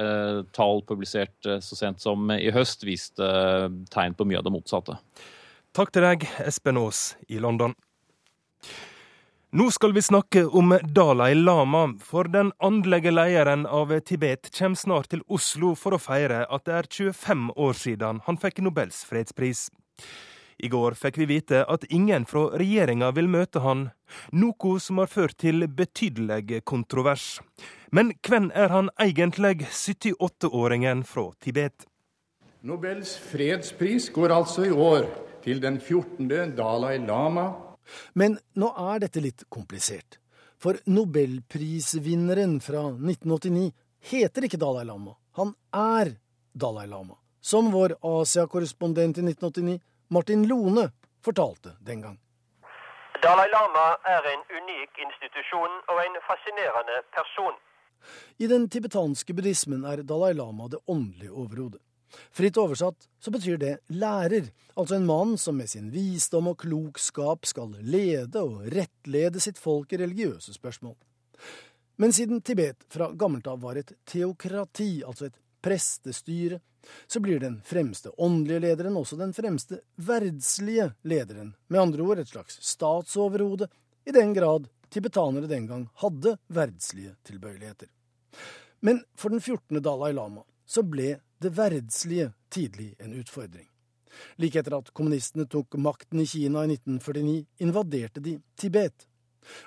[0.55, 3.27] tall publisert så sent som i høst viste
[3.93, 4.97] tegn på mye av det motsatte.
[5.75, 7.75] Takk til deg, Espen Aas i London.
[9.51, 15.07] Nå skal vi snakke om Dalai Lama, for den åndelige lederen av Tibet kommer snart
[15.09, 19.71] til Oslo for å feire at det er 25 år siden han fikk Nobels fredspris.
[20.59, 23.87] I går fikk vi vite at ingen fra regjeringa vil møte han,
[24.29, 27.39] noe som har ført til betydelig kontrovers.
[27.89, 31.87] Men hvem er han egentlig, 78-åringen fra Tibet?
[32.61, 35.07] Nobels fredspris går altså i år
[35.41, 36.29] til den 14.
[36.53, 37.47] Dalai Lama
[38.13, 40.19] men nå er dette litt komplisert.
[40.59, 43.71] For nobelprisvinneren fra 1989
[44.11, 45.15] heter ikke Dalai Lama.
[45.39, 46.15] Han er
[46.51, 47.15] Dalai Lama.
[47.41, 49.79] Som vår Asia-korrespondent i 1989,
[50.11, 50.89] Martin Lone,
[51.23, 52.17] fortalte den gang.
[53.23, 57.55] Dalai Lama er en unik institusjon og en fascinerende person.
[58.37, 61.81] I den tibetanske buddhismen er Dalai Lama det åndelige overhodet.
[62.31, 67.45] Fritt oversatt så betyr det lærer, altså en mann som med sin visdom og klokskap
[67.49, 70.95] skal lede og rettlede sitt folk i religiøse spørsmål.
[71.99, 76.61] Men siden Tibet fra gammelt av var et teokrati, altså et prestestyre,
[77.07, 82.31] så blir den fremste åndelige lederen også den fremste verdslige lederen, med andre ord et
[82.31, 83.67] slags statsoverhode,
[84.07, 87.89] i den grad tibetanere den gang hadde verdslige tilbøyeligheter.
[88.79, 89.81] Men for den 14.
[89.83, 93.67] Dalai Lama så ble det verdslige tidlig en utfordring.
[94.35, 99.05] Like etter at kommunistene tok makten i Kina i 1949, invaderte de Tibet.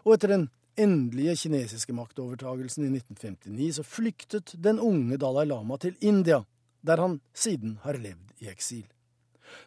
[0.04, 5.96] Og etter den endelige kinesiske maktovertagelsen i 1959 så flyktet den unge Dalai Lama til
[6.00, 6.42] India,
[6.82, 8.86] der han siden har levd i eksil.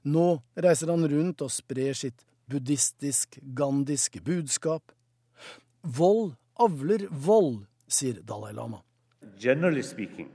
[0.03, 4.91] Nå reiser han rundt og sprer sitt buddhistisk-gandhiske budskap.
[5.81, 8.81] Vold avler vold, sier Dalai Lama.
[9.41, 10.29] Generally speaking,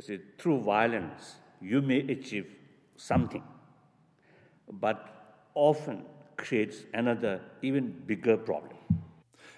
[0.00, 2.46] See, through violence, you may achieve
[2.96, 3.42] something,
[4.70, 4.98] but
[5.54, 6.04] often
[6.36, 8.76] creates another, even bigger problem.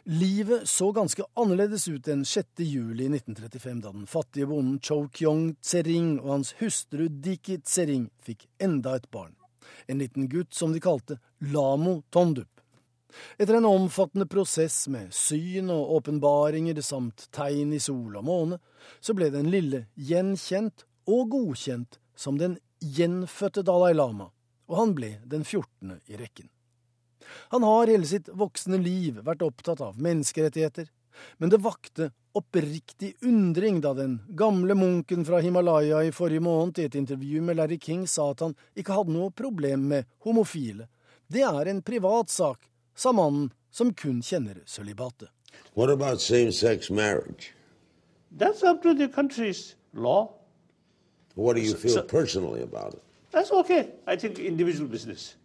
[0.05, 2.47] Livet så ganske annerledes ut enn 6.
[2.65, 8.47] juli 1935, da den fattige bonden Cho Kyong Tsering og hans hustru Diki Tsering fikk
[8.63, 9.35] enda et barn.
[9.87, 11.19] En liten gutt som de kalte
[11.53, 12.58] Lamo Tondup.
[13.39, 18.59] Etter en omfattende prosess med syn og åpenbaringer samt tegn i sol og måne,
[19.01, 24.29] så ble den lille gjenkjent og godkjent som den gjenfødte Dalai Lama,
[24.69, 25.99] og han ble den 14.
[26.07, 26.51] i rekken.
[27.53, 30.89] Han har hele sitt voksne liv vært opptatt av menneskerettigheter,
[31.39, 36.87] men det vakte oppriktig undring da den gamle munken fra Himalaya i forrige måned i
[36.87, 40.87] et intervju med Larry King sa at han ikke hadde noe problem med homofile.
[41.27, 42.69] Det er en privat sak,
[42.99, 45.29] sa mannen som kun kjenner sølibatet.
[45.75, 47.55] What about same-sex marriage?
[48.39, 50.35] That's up to the country's law.
[51.35, 53.03] What do you feel so- personally about it?
[53.31, 53.91] That's okay.
[54.07, 55.37] I think individual business.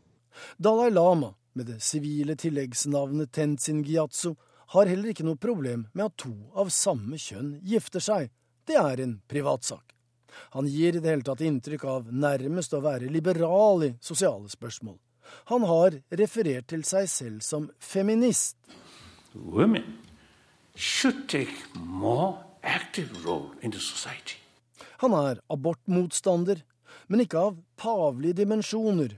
[0.57, 4.35] Dalai Lama, med det sivile tilleggsnavnet Tenzin Gyatso,
[4.67, 8.31] har heller ikke noe problem med at to av samme kjønn gifter seg.
[8.65, 9.93] Det er en privatsak.
[10.55, 14.97] Han gir i det hele tatt inntrykk av nærmest å være liberal i sosiale spørsmål.
[15.51, 18.57] Han har referert til seg selv som feminist.
[19.33, 19.99] Women
[20.75, 24.37] should take more active role in the society.
[25.01, 26.61] Han er abortmotstander,
[27.07, 29.17] men ikke av pavlige dimensjoner.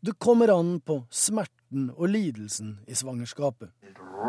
[0.00, 3.70] Det kommer an på smerten og lidelsen i svangerskapet.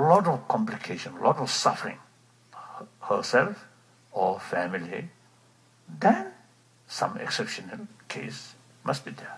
[0.09, 1.99] lot of complication, lot of suffering,
[3.09, 3.67] herself
[4.11, 5.09] or family,
[5.99, 6.31] then
[6.87, 9.37] some exceptional case must be there.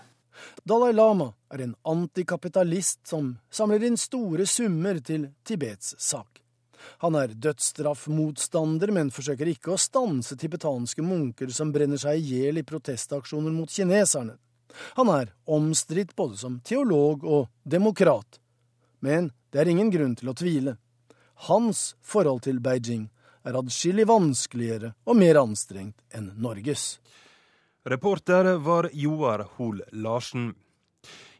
[0.64, 6.40] Dalai Lama er en antikapitalist som samler inn store summer til Tibets sak.
[7.00, 12.60] Han er dødsstraffmotstander, men forsøker ikke å stanse tibetanske munker som brenner seg i hjel
[12.60, 14.36] i protestaksjoner mot kineserne.
[14.96, 18.40] Han er omstridt både som teolog og demokrat.
[19.00, 20.76] Men det er ingen grunn til å tvile.
[21.48, 23.08] Hans forhold til Beijing
[23.48, 26.98] er adskillig vanskeligere og mer anstrengt enn Norges.
[27.84, 30.54] Reporter var Joar Hoel Larsen.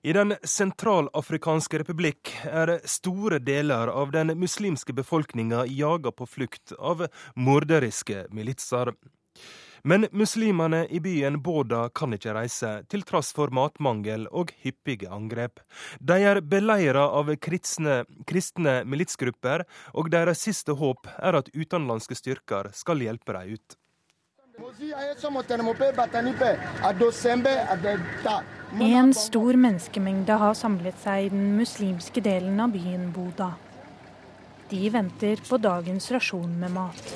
[0.02, 7.04] I Den sentralafrikanske republikk er store deler av den muslimske befolkninga jaga på flukt av
[7.36, 8.94] morderiske militser.
[9.84, 15.60] Men muslimene i byen Båda kan ikke reise, til tross for matmangel og hyppige angrep.
[16.00, 22.72] De er beleira av kristne, kristne militsgrupper, og deres siste håp er at utenlandske styrker
[22.76, 23.79] skal hjelpe dem ut.
[28.80, 33.54] En stor menneskemengde har samlet seg i den muslimske delen av byen Boda.
[34.70, 37.14] De venter på dagens rasjon med mat.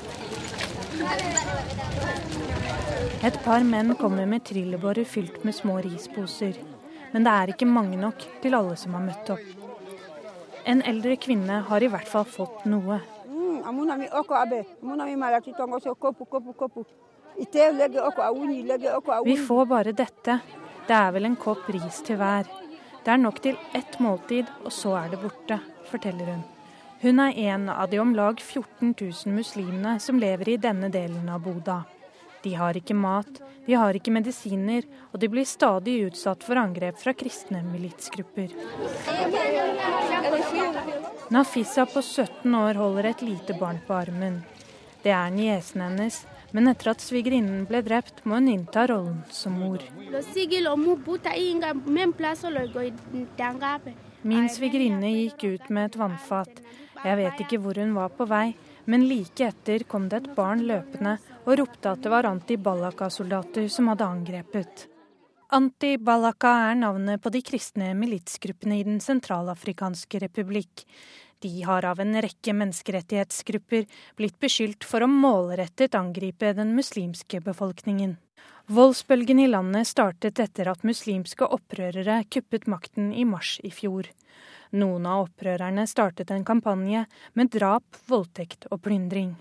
[3.25, 6.57] Et par menn kommer med trillebårer fylt med små risposer.
[7.13, 9.47] Men det er ikke mange nok til alle som har møtt opp.
[10.67, 12.99] En eldre kvinne har i hvert fall fått noe.
[19.25, 20.39] Vi får bare dette.
[20.87, 22.49] Det er vel en kopp ris til hver.
[23.05, 25.59] Det er nok til ett måltid, og så er det borte,
[25.91, 26.45] forteller hun.
[27.05, 31.29] Hun er en av de om lag 14 000 muslimene som lever i denne delen
[31.29, 31.83] av Boda.
[32.45, 36.97] De har ikke mat, de har ikke medisiner, og de blir stadig utsatt for angrep
[37.01, 38.53] fra kristne militsgrupper.
[41.33, 44.43] Nafisa på 17 år holder et lite barn på armen.
[45.05, 46.23] Det er niesen hennes,
[46.55, 49.83] men etter at svigerinnen ble drept, må hun innta rollen som mor.
[54.23, 56.63] Min svigerinne gikk ut med et vannfat.
[57.05, 58.55] Jeg vet ikke hvor hun var på vei,
[58.87, 63.91] men like etter kom det et barn løpende og ropte at det var anti-Balaka-soldater som
[63.91, 64.87] hadde angrepet.
[65.55, 70.87] Anti-Balaka er navnet på de kristne militsgruppene i Den sentralafrikanske republikk.
[71.45, 73.83] De har av en rekke menneskerettighetsgrupper
[74.17, 78.15] blitt beskyldt for å målrettet angripe den muslimske befolkningen.
[78.73, 84.09] Voldsbølgen i landet startet etter at muslimske opprørere kuppet makten i mars i fjor.
[84.73, 87.05] Noen av opprørerne startet en kampanje
[87.37, 89.35] med drap, voldtekt og plyndring.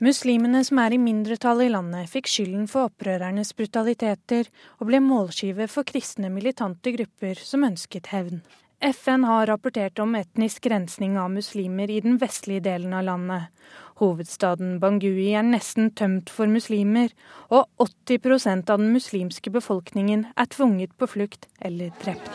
[0.00, 4.48] Muslimene som er i mindretall i landet, fikk skylden for opprørernes brutaliteter
[4.80, 8.40] og ble målskive for kristne militante grupper som ønsket hevn.
[8.82, 13.52] FN har rapportert om etnisk rensning av muslimer i den vestlige delen av landet.
[14.02, 17.12] Hovedstaden Bangui er nesten tømt for muslimer,
[17.54, 22.26] og 80% av den muslimske befolkningen er tvunget på flukt eller drept.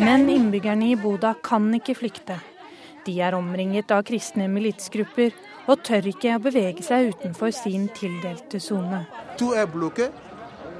[0.00, 2.40] Men innbyggerne i Boda kan ikke flykte.
[3.04, 5.36] De er omringet av kristne militsgrupper
[5.68, 9.04] og tør ikke å bevege seg utenfor sin tildelte sone.
[9.36, 10.08] To er bloqué.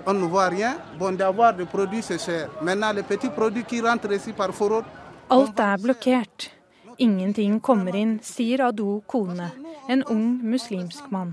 [0.06, 0.76] On ne voit rien.
[0.98, 2.48] Bon, d'avoir des produits, c'est cher.
[2.60, 4.84] Maintenant, les petits produits qui rentrent ici par forråd,
[5.32, 6.50] Alt er blokkert.
[6.98, 9.46] Ingenting kommer inn, sier Ado Kone,
[9.88, 11.32] en ung muslimsk mann.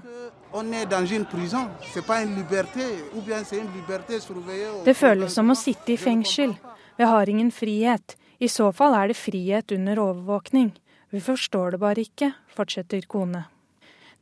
[4.85, 6.55] Det føles som å sitte i fengsel.
[6.97, 8.15] Vi har ingen frihet.
[8.39, 10.71] I så fall er det frihet under overvåkning.
[11.11, 13.43] Vi forstår det bare ikke, fortsetter kone.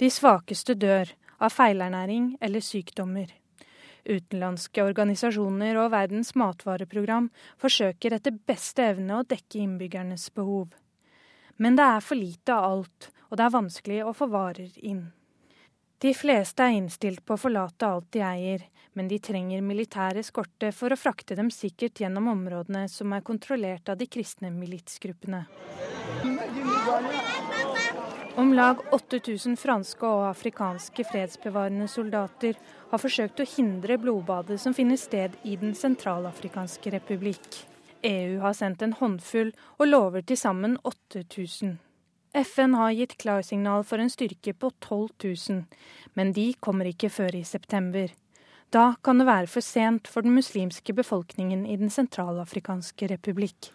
[0.02, 3.30] De svakeste dør, av feilernæring eller sykdommer.
[4.08, 7.30] Utenlandske organisasjoner og Verdens matvareprogram
[7.60, 10.72] forsøker etter beste evne å dekke innbyggernes behov.
[11.58, 15.08] Men det er for lite av alt, og det er vanskelig å få varer inn.
[16.00, 20.70] De fleste er innstilt på å forlate alt de eier, men de trenger militær eskorte
[20.74, 25.44] for å frakte dem sikkert gjennom områdene som er kontrollert av de kristne militsgruppene.
[28.38, 32.60] Om lag 8000 franske og afrikanske fredsbevarende soldater
[32.92, 37.48] har forsøkt å hindre blodbadet som finner sted i Den sentralafrikanske republikk.
[38.06, 41.80] EU har sendt en håndfull og lover til sammen 8000.
[42.38, 45.66] FN har gitt klarsignal for en styrke på 12 000,
[46.14, 48.14] men de kommer ikke før i september.
[48.70, 53.74] Da kan det være for sent for den muslimske befolkningen i Den sentralafrikanske republikk.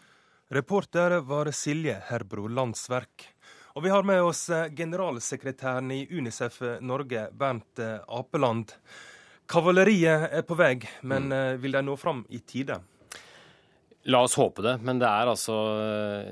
[0.54, 3.31] Reporter var Silje Herbro Landsverk.
[3.72, 8.74] Og vi har med oss eh, generalsekretæren i Unicef Norge, Bernt eh, Apeland.
[9.48, 11.36] Kavaleriet er på vei, men mm.
[11.38, 12.76] Eh, vil de nå fram i tide?
[14.12, 15.54] La oss håpe det, men det er altså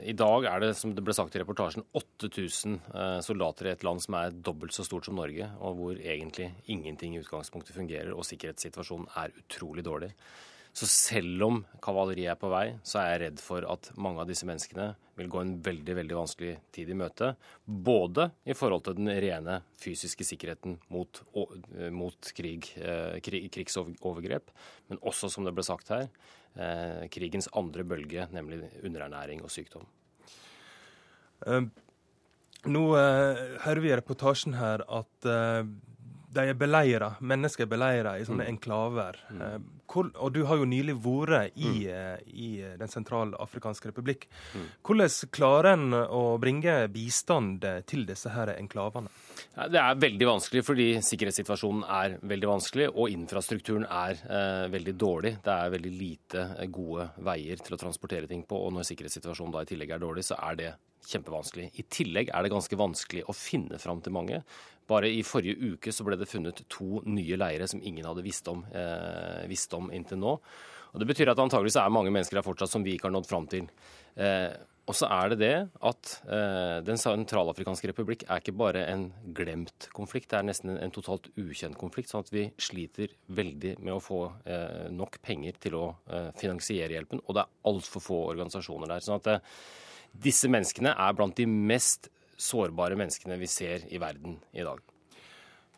[0.02, 2.80] I dag er det, som det ble sagt i reportasjen, 8000
[3.22, 7.14] soldater i et land som er dobbelt så stort som Norge, og hvor egentlig ingenting
[7.14, 10.10] i utgangspunktet fungerer, og sikkerhetssituasjonen er utrolig dårlig.
[10.72, 14.28] Så selv om kavaleriet er på vei, så er jeg redd for at mange av
[14.30, 17.32] disse menneskene vil gå en veldig veldig vanskelig tid i møte.
[17.66, 21.22] Både i forhold til den rene fysiske sikkerheten mot,
[21.92, 24.54] mot krig, eh, krig, krigsovergrep,
[24.88, 26.08] men også, som det ble sagt her,
[26.54, 29.88] eh, krigens andre bølge, nemlig underernæring og sykdom.
[32.68, 35.62] Nå uh, hører vi i reportasjen her at uh,
[36.30, 38.50] de er beleira, mennesker er beleira i sånne mm.
[38.52, 39.18] enklaver.
[39.30, 39.40] Mm.
[39.46, 39.56] Eh,
[39.90, 41.88] hvor, og du har jo nylig vært i, mm.
[41.90, 44.28] Eh, i Den sentralafrikanske republikk.
[44.54, 44.68] Mm.
[44.86, 49.10] Hvordan klarer en å bringe bistand til disse her enklavene?
[49.70, 55.34] Det er veldig vanskelig fordi sikkerhetssituasjonen er veldig vanskelig, og infrastrukturen er eh, veldig dårlig.
[55.44, 59.56] Det er veldig lite eh, gode veier til å transportere ting på, og når sikkerhetssituasjonen
[59.56, 60.70] da i tillegg er dårlig, så er det
[61.10, 61.70] kjempevanskelig.
[61.80, 64.42] I tillegg er det ganske vanskelig å finne fram til mange.
[64.90, 68.48] Bare i forrige uke så ble det funnet to nye leire som ingen hadde visst
[68.50, 70.34] om, eh, visst om inntil nå.
[70.90, 73.30] Og Det betyr at antageligvis er mange mennesker her fortsatt som vi ikke har nådd
[73.30, 73.68] fram til.
[74.16, 74.50] Eh,
[74.90, 79.04] og så er det det at eh, Den sentralafrikanske republikk er ikke bare en
[79.36, 82.10] glemt konflikt, det er nesten en, en totalt ukjent konflikt.
[82.10, 86.96] sånn at vi sliter veldig med å få eh, nok penger til å eh, finansiere
[86.96, 87.22] hjelpen.
[87.26, 89.04] Og det er altfor få organisasjoner der.
[89.06, 89.60] sånn at eh,
[90.26, 92.10] disse menneskene er blant de mest
[92.40, 94.80] sårbare menneskene vi ser i verden i dag.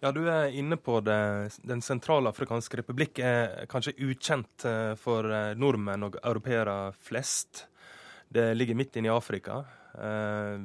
[0.03, 1.59] Ja, Du er inne på det.
[1.63, 7.69] Den sentralafrikanske republikk er kanskje ukjent eh, for eh, nordmenn og europeere flest.
[8.27, 9.61] Det ligger midt inne i Afrika.
[9.95, 10.65] Eh,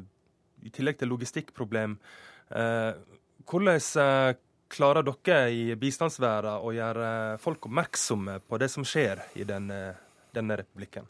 [0.65, 1.99] I tillegg til logistikkproblem.
[2.47, 4.39] Hvordan
[4.73, 7.09] klarer dere i bistandsverden å gjøre
[7.43, 9.81] folk oppmerksomme på det som skjer i denne,
[10.33, 11.05] denne republikken?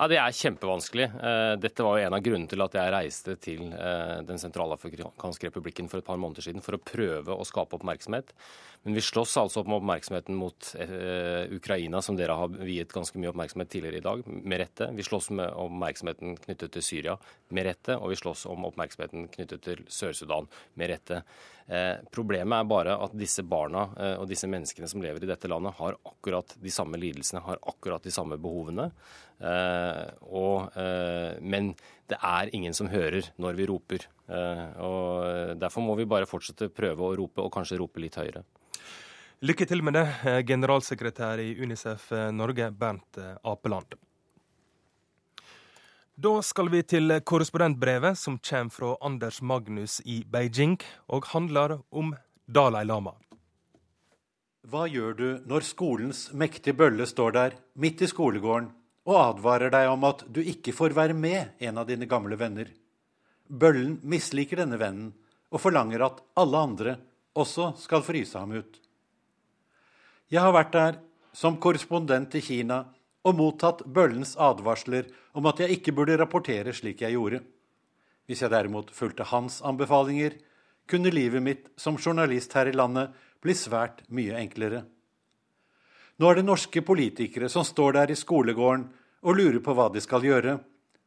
[0.00, 1.06] Ja, Det er kjempevanskelig.
[1.12, 5.50] Eh, dette var jo en av grunnene til at jeg reiste til eh, Den sentralafrikanske
[5.50, 8.32] republikken for et par måneder siden for å prøve å skape oppmerksomhet.
[8.86, 13.28] Men vi slåss altså om oppmerksomheten mot eh, Ukraina, som dere har viet ganske mye
[13.34, 14.88] oppmerksomhet tidligere i dag, med rette.
[14.96, 17.18] Vi slåss om oppmerksomheten knyttet til Syria,
[17.52, 18.00] med rette.
[18.00, 20.48] Og vi slåss om oppmerksomheten knyttet til Sør-Sudan,
[20.80, 21.24] med rette.
[22.10, 23.84] Problemet er bare at disse barna
[24.18, 28.02] og disse menneskene som lever i dette landet, har akkurat de samme lidelsene, har akkurat
[28.02, 28.88] de samme behovene.
[29.40, 31.72] Eh, og, eh, men
[32.10, 34.04] det er ingen som hører når vi roper.
[34.28, 38.44] Eh, og Derfor må vi bare fortsette prøve å rope, og kanskje rope litt høyere.
[39.40, 40.06] Lykke til med det,
[40.44, 43.96] generalsekretær i Unicef Norge, Bernt Apeland.
[46.20, 50.76] Da skal vi til korrespondentbrevet som kommer fra Anders Magnus i Beijing,
[51.08, 52.12] og handler om
[52.44, 53.14] Dalai Lama.
[54.68, 58.68] Hva gjør du når skolens mektige bølle står der, midt i skolegården,
[59.08, 62.68] og advarer deg om at du ikke får være med en av dine gamle venner?
[63.48, 65.12] Bøllen misliker denne vennen
[65.50, 66.96] og forlanger at alle andre
[67.38, 68.78] også skal fryse ham ut.
[70.30, 70.98] Jeg har vært der
[71.34, 72.84] som korrespondent til Kina
[73.26, 77.42] og mottatt bøllens advarsler om at jeg ikke burde rapportere slik jeg gjorde.
[78.30, 80.36] Hvis jeg derimot fulgte hans anbefalinger,
[80.90, 84.84] kunne livet mitt som journalist her i landet bli svært mye enklere.
[86.20, 88.82] Nå er det norske politikere som står der i skolegården
[89.24, 90.58] og lurer på hva de skal gjøre,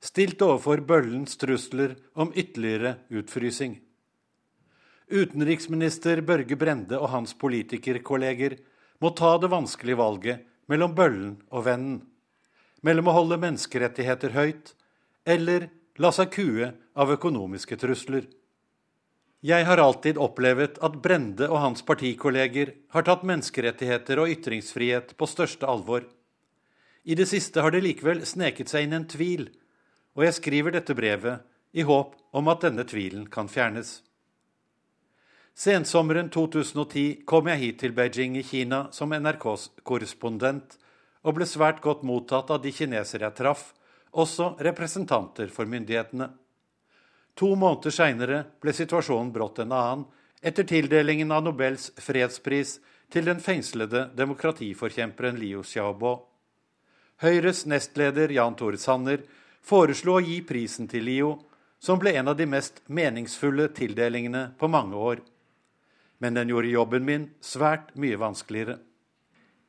[0.02, 3.76] stilt overfor bøllens trusler om ytterligere utfrysing.
[5.14, 8.58] Utenriksminister Børge Brende og hans politikerkolleger
[9.04, 12.02] må ta det vanskelige valget mellom bøllen og vennen.
[12.82, 14.74] mellom å holde menneskerettigheter høyt
[15.26, 18.26] eller la seg kue av økonomiske trusler.
[19.44, 25.28] Jeg har alltid opplevd at Brende og hans partikolleger har tatt menneskerettigheter og ytringsfrihet på
[25.28, 26.06] største alvor.
[27.04, 29.50] I det siste har det likevel sneket seg inn en tvil,
[30.16, 31.44] og jeg skriver dette brevet
[31.76, 33.98] i håp om at denne tvilen kan fjernes.
[35.54, 40.78] Sensommeren 2010 kom jeg hit til Beijing i Kina som NRKs korrespondent,
[41.28, 43.74] og ble svært godt mottatt av de kinesere jeg traff,
[44.16, 46.32] også representanter for myndighetene.
[47.40, 50.06] To måneder seinere ble situasjonen brått en annen,
[50.44, 52.78] etter tildelingen av Nobels fredspris
[53.14, 56.14] til den fengslede demokratiforkjemperen Liu Xiaobo.
[57.24, 59.24] Høyres nestleder Jan Tore Sanner
[59.64, 61.34] foreslo å gi prisen til Liu,
[61.80, 65.22] som ble en av de mest meningsfulle tildelingene på mange år.
[66.20, 68.78] Men den gjorde jobben min svært mye vanskeligere.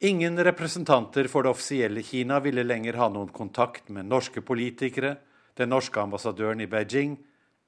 [0.04, 5.16] Ingen representanter for det offisielle Kina ville lenger ha noen kontakt med norske politikere,
[5.56, 7.16] den norske ambassadøren i Beijing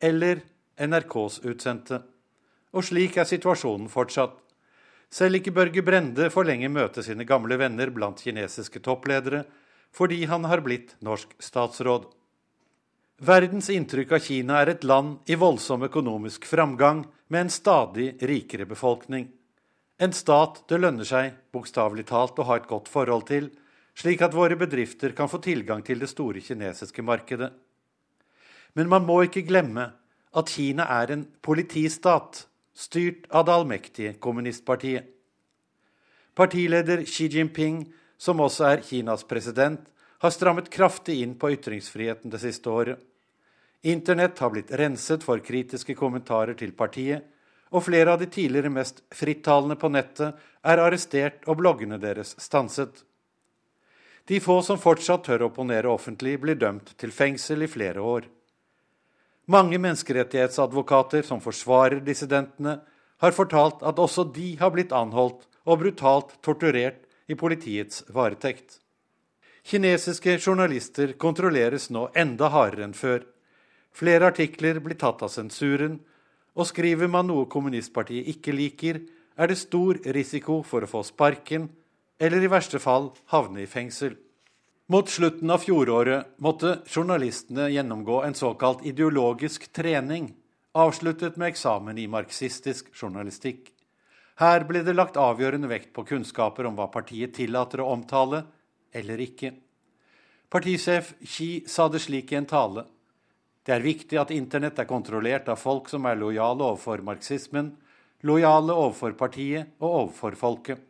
[0.00, 0.42] eller
[0.76, 2.02] NRKs utsendte.
[2.76, 4.34] Og slik er situasjonen fortsatt.
[5.12, 9.44] Selv ikke Børge Brende får lenger møte sine gamle venner blant kinesiske toppledere,
[9.94, 12.08] fordi han har blitt norsk statsråd.
[13.24, 18.66] Verdens inntrykk av Kina er et land i voldsom økonomisk framgang med en stadig rikere
[18.68, 19.30] befolkning.
[19.96, 23.48] En stat det lønner seg, bokstavelig talt, å ha et godt forhold til,
[23.96, 27.48] slik at våre bedrifter kan få tilgang til det store kinesiske markedet.
[28.76, 29.88] Men man må ikke glemme
[30.36, 32.44] at Kina er en politistat,
[32.76, 35.06] styrt av det allmektige kommunistpartiet.
[36.36, 37.86] Partileder Xi Jinping,
[38.20, 39.80] som også er Kinas president,
[40.20, 43.00] har strammet kraftig inn på ytringsfriheten det siste året.
[43.88, 47.24] Internett har blitt renset for kritiske kommentarer til partiet,
[47.72, 50.36] og flere av de tidligere mest frittalende på nettet
[50.68, 52.92] er arrestert og bloggene deres stanset.
[54.26, 58.26] De få som fortsatt tør å opponere offentlig, blir dømt til fengsel i flere år.
[59.46, 62.80] Mange menneskerettighetsadvokater som forsvarer dissidentene,
[63.22, 66.98] har fortalt at også de har blitt anholdt og brutalt torturert
[67.30, 68.80] i politiets varetekt.
[69.66, 73.22] Kinesiske journalister kontrolleres nå enda hardere enn før.
[73.94, 76.00] Flere artikler blir tatt av sensuren,
[76.56, 79.00] og skriver man noe kommunistpartiet ikke liker,
[79.36, 81.70] er det stor risiko for å få sparken,
[82.18, 84.16] eller i verste fall havne i fengsel.
[84.88, 90.28] Mot slutten av fjoråret måtte journalistene gjennomgå en såkalt ideologisk trening,
[90.78, 93.72] avsluttet med eksamen i marxistisk journalistikk.
[94.38, 98.44] Her ble det lagt avgjørende vekt på kunnskaper om hva partiet tillater å omtale
[98.94, 99.56] eller ikke.
[100.54, 102.86] Partisjef Xi sa det slik i en tale.
[103.66, 107.72] Det er viktig at internett er kontrollert av folk som er lojale overfor marxismen,
[108.22, 110.85] lojale overfor partiet og overfor folket.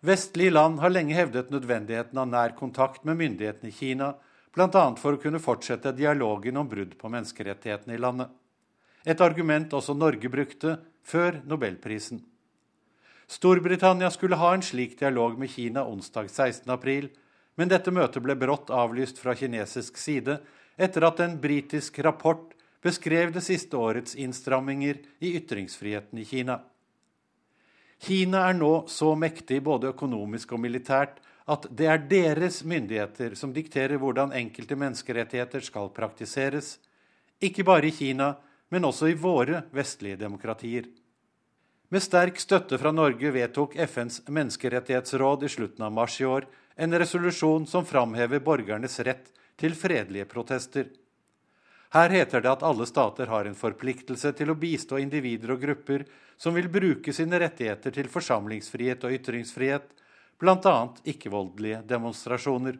[0.00, 4.14] Vestlige land har lenge hevdet nødvendigheten av nær kontakt med myndighetene i Kina,
[4.56, 4.84] bl.a.
[4.96, 8.30] for å kunne fortsette dialogen om brudd på menneskerettighetene i landet.
[9.04, 12.22] Et argument også Norge brukte før nobelprisen.
[13.30, 17.10] Storbritannia skulle ha en slik dialog med Kina onsdag 16.4,
[17.60, 20.40] men dette møtet ble brått avlyst fra kinesisk side
[20.80, 26.62] etter at en britisk rapport beskrev det siste årets innstramminger i ytringsfriheten i Kina.
[28.00, 31.18] Kina er nå så mektig både økonomisk og militært
[31.50, 36.78] at det er deres myndigheter som dikterer hvordan enkelte menneskerettigheter skal praktiseres,
[37.40, 38.34] ikke bare i Kina,
[38.70, 40.86] men også i våre vestlige demokratier.
[41.90, 46.46] Med sterk støtte fra Norge vedtok FNs menneskerettighetsråd i slutten av mars i år
[46.80, 50.86] en resolusjon som framhever borgernes rett til fredelige protester.
[51.90, 56.04] Her heter det at alle stater har en forpliktelse til å bistå individer og grupper
[56.38, 59.88] som vil bruke sine rettigheter til forsamlingsfrihet og ytringsfrihet,
[60.38, 60.76] bl.a.
[61.10, 62.78] ikke-voldelige demonstrasjoner.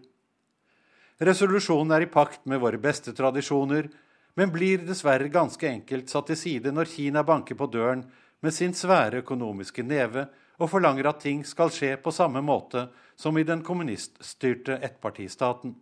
[1.21, 3.91] Resolusjonen er i pakt med våre beste tradisjoner,
[4.39, 8.07] men blir dessverre ganske enkelt satt til side når Kina banker på døren
[8.41, 10.29] med sin svære økonomiske neve
[10.61, 12.87] og forlanger at ting skal skje på samme måte
[13.19, 15.75] som i den kommuniststyrte ettpartistaten.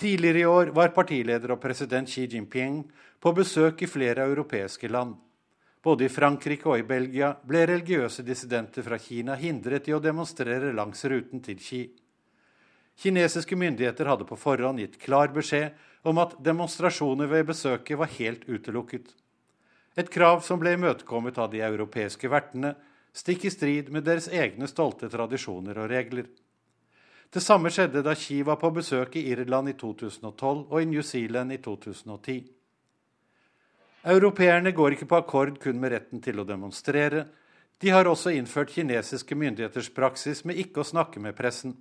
[0.00, 2.78] Tidligere i år var partileder og president Xi Jinping
[3.20, 5.12] på besøk i flere europeiske land.
[5.84, 10.72] Både i Frankrike og i Belgia ble religiøse dissidenter fra Kina hindret i å demonstrere
[10.72, 11.82] langs ruten til Xi.
[12.96, 15.76] Kinesiske myndigheter hadde på forhånd gitt klar beskjed
[16.08, 19.04] om at demonstrasjoner ved besøket var helt utelukket.
[20.00, 22.72] Et krav som ble imøtekommet av de europeiske vertene,
[23.12, 26.32] stikk i strid med deres egne stolte tradisjoner og regler.
[27.30, 31.02] Det samme skjedde da Xi var på besøk i Irland i 2012 og i New
[31.02, 32.40] Zealand i 2010.
[34.10, 37.28] Europeerne går ikke på akkord kun med retten til å demonstrere.
[37.78, 41.76] De har også innført kinesiske myndigheters praksis med ikke å snakke med pressen.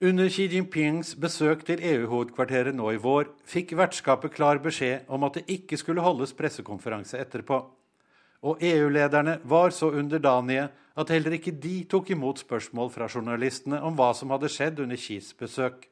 [0.00, 5.36] Under Xi Jinpings besøk til EU-hovedkvarteret nå i vår fikk vertskapet klar beskjed om at
[5.36, 7.60] det ikke skulle holdes pressekonferanse etterpå.
[8.48, 13.96] Og EU-lederne var så underdanige at heller ikke de tok imot spørsmål fra journalistene om
[13.96, 15.86] hva som hadde skjedd under Xis besøk.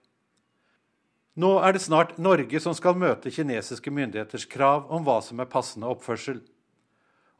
[1.41, 5.49] Nå er det snart Norge som skal møte kinesiske myndigheters krav om hva som er
[5.49, 6.43] passende oppførsel.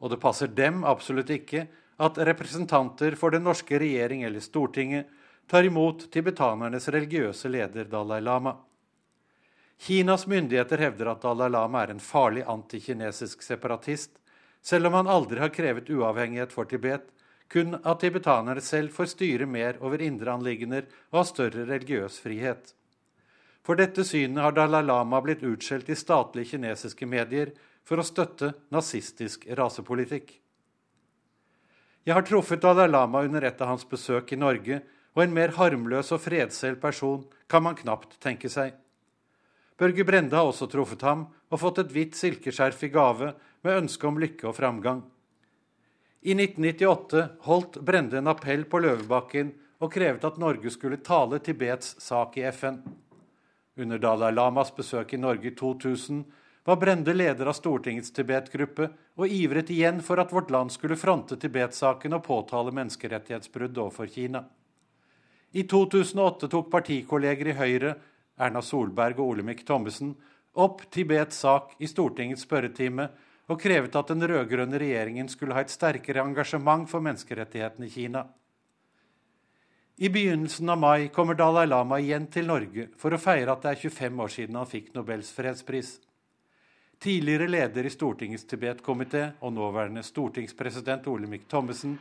[0.01, 1.67] Og det passer dem absolutt ikke
[2.01, 5.11] at representanter for den norske regjering eller Stortinget
[5.51, 8.55] tar imot tibetanernes religiøse leder Dalai Lama.
[9.81, 14.11] Kinas myndigheter hevder at Dalai Lama er en farlig antikinesisk separatist,
[14.61, 17.07] selv om han aldri har krevet uavhengighet for Tibet,
[17.51, 22.71] kun at tibetanere selv får styre mer over indre anliggender og ha større religiøs frihet.
[23.61, 27.51] For dette synet har Dalai Lama blitt utskjelt i statlige kinesiske medier
[27.85, 30.31] for å støtte nazistisk rasepolitikk.
[32.07, 34.81] Jeg har truffet Dalai Lama under et av hans besøk i Norge,
[35.11, 38.71] og en mer harmløs og fredselv person kan man knapt tenke seg.
[39.77, 43.33] Børge Brende har også truffet ham og fått et hvitt silkeskjerf i gave
[43.65, 45.01] med ønske om lykke og framgang.
[46.23, 49.47] I 1998 holdt Brende en appell på Løvebakken
[49.81, 52.77] og krevet at Norge skulle tale Tibets sak i FN.
[53.81, 56.19] Under Dalai Lamas besøk i Norge i 2000
[56.69, 61.39] var Brende leder av Stortingets Tibet-gruppe og ivret igjen for at vårt land skulle fronte
[61.41, 64.43] Tibet-saken og påtale menneskerettighetsbrudd overfor Kina.
[65.57, 67.95] I 2008 tok partikolleger i Høyre,
[68.37, 70.13] Erna Solberg og Olemic Thommessen,
[70.53, 73.09] opp Tibets sak i Stortingets spørretime
[73.51, 78.23] og krevet at den rød-grønne regjeringen skulle ha et sterkere engasjement for menneskerettighetene i Kina.
[80.01, 83.73] I begynnelsen av mai kommer Dalai Lama igjen til Norge for å feire at det
[83.75, 85.91] er 25 år siden han fikk Nobels fredspris.
[87.01, 91.95] Tidligere leder i Stortingets Tibet-komité og nåværende stortingspresident Olemic Thommessen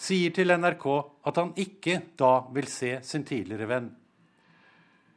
[0.00, 0.86] sier til NRK
[1.28, 3.90] at han ikke da vil se sin tidligere venn.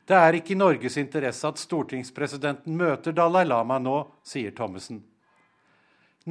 [0.04, 5.00] Det er ikke i Norges interesse at stortingspresidenten møter Dalai Lama nå, sier Thommessen.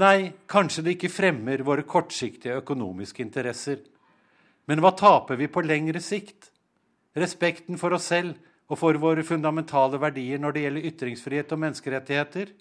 [0.00, 3.82] Nei, kanskje det ikke fremmer våre kortsiktige økonomiske interesser.
[4.64, 6.48] Men hva taper vi på lengre sikt?
[7.18, 8.38] Respekten for oss selv
[8.72, 12.54] og for våre fundamentale verdier når det gjelder ytringsfrihet og menneskerettigheter?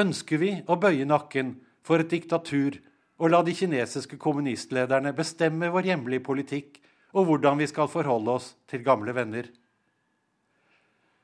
[0.00, 2.78] Ønsker vi å bøye nakken for et diktatur
[3.20, 6.80] og la de kinesiske kommunistlederne bestemme vår hjemlige politikk
[7.12, 9.52] og hvordan vi skal forholde oss til gamle venner.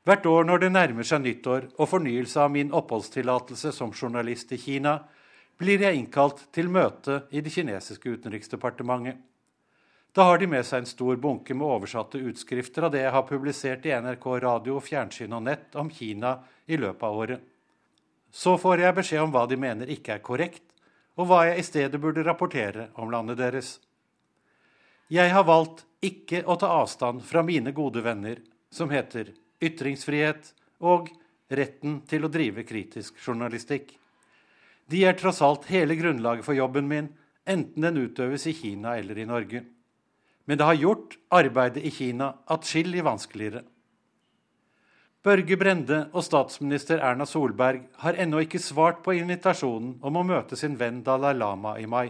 [0.08, 4.58] Hvert år når det nærmer seg nyttår og fornyelse av min oppholdstillatelse som journalist i
[4.60, 4.96] Kina,
[5.60, 9.18] blir jeg innkalt til møte i det kinesiske utenriksdepartementet.
[10.16, 13.28] Da har de med seg en stor bunke med oversatte utskrifter av det jeg har
[13.28, 17.44] publisert i NRK radio, fjernsyn og nett om Kina i løpet av året.
[18.32, 20.64] Så får jeg beskjed om hva de mener ikke er korrekt,
[21.20, 23.76] og hva jeg i stedet burde rapportere om landet deres.
[25.12, 28.40] Jeg har valgt ikke å ta avstand fra mine gode venner,
[28.70, 30.52] som heter ytringsfrihet
[30.86, 31.10] og
[31.50, 33.92] retten til å drive kritisk journalistikk.
[34.90, 37.10] De er tross alt hele grunnlaget for jobben min,
[37.46, 39.62] enten den utøves i Kina eller i Norge.
[40.44, 43.62] Men det har gjort arbeidet i Kina atskillig vanskeligere.
[45.20, 50.56] Børge Brende og statsminister Erna Solberg har ennå ikke svart på invitasjonen om å møte
[50.56, 52.08] sin venn Dalai Lama i mai.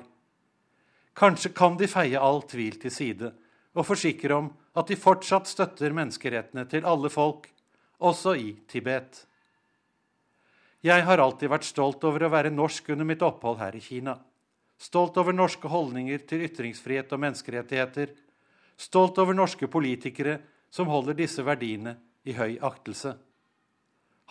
[1.19, 3.33] Kanskje kan de feie all tvil til side
[3.75, 7.49] og forsikre om at de fortsatt støtter menneskerettene til alle folk,
[8.01, 9.25] også i Tibet.
[10.81, 14.17] Jeg har alltid vært stolt over å være norsk under mitt opphold her i Kina.
[14.81, 18.15] Stolt over norske holdninger til ytringsfrihet og menneskerettigheter.
[18.81, 20.39] Stolt over norske politikere
[20.73, 23.13] som holder disse verdiene i høy aktelse.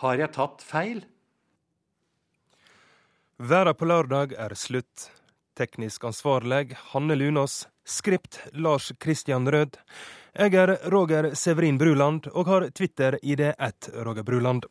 [0.02, 1.04] Har jeg tatt feil?
[3.38, 5.06] Verda på lørdag er slutt.
[5.54, 7.68] Teknisk ansvarlig Hanne Lunås.
[7.84, 9.78] Skript Lars Kristian Rød.
[10.30, 14.62] Jeg er Roger Severin Bruland og har Twitter-ID at Roger Bruland.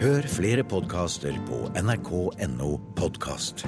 [0.00, 3.66] Hør flere podkaster på nrk.no podkast.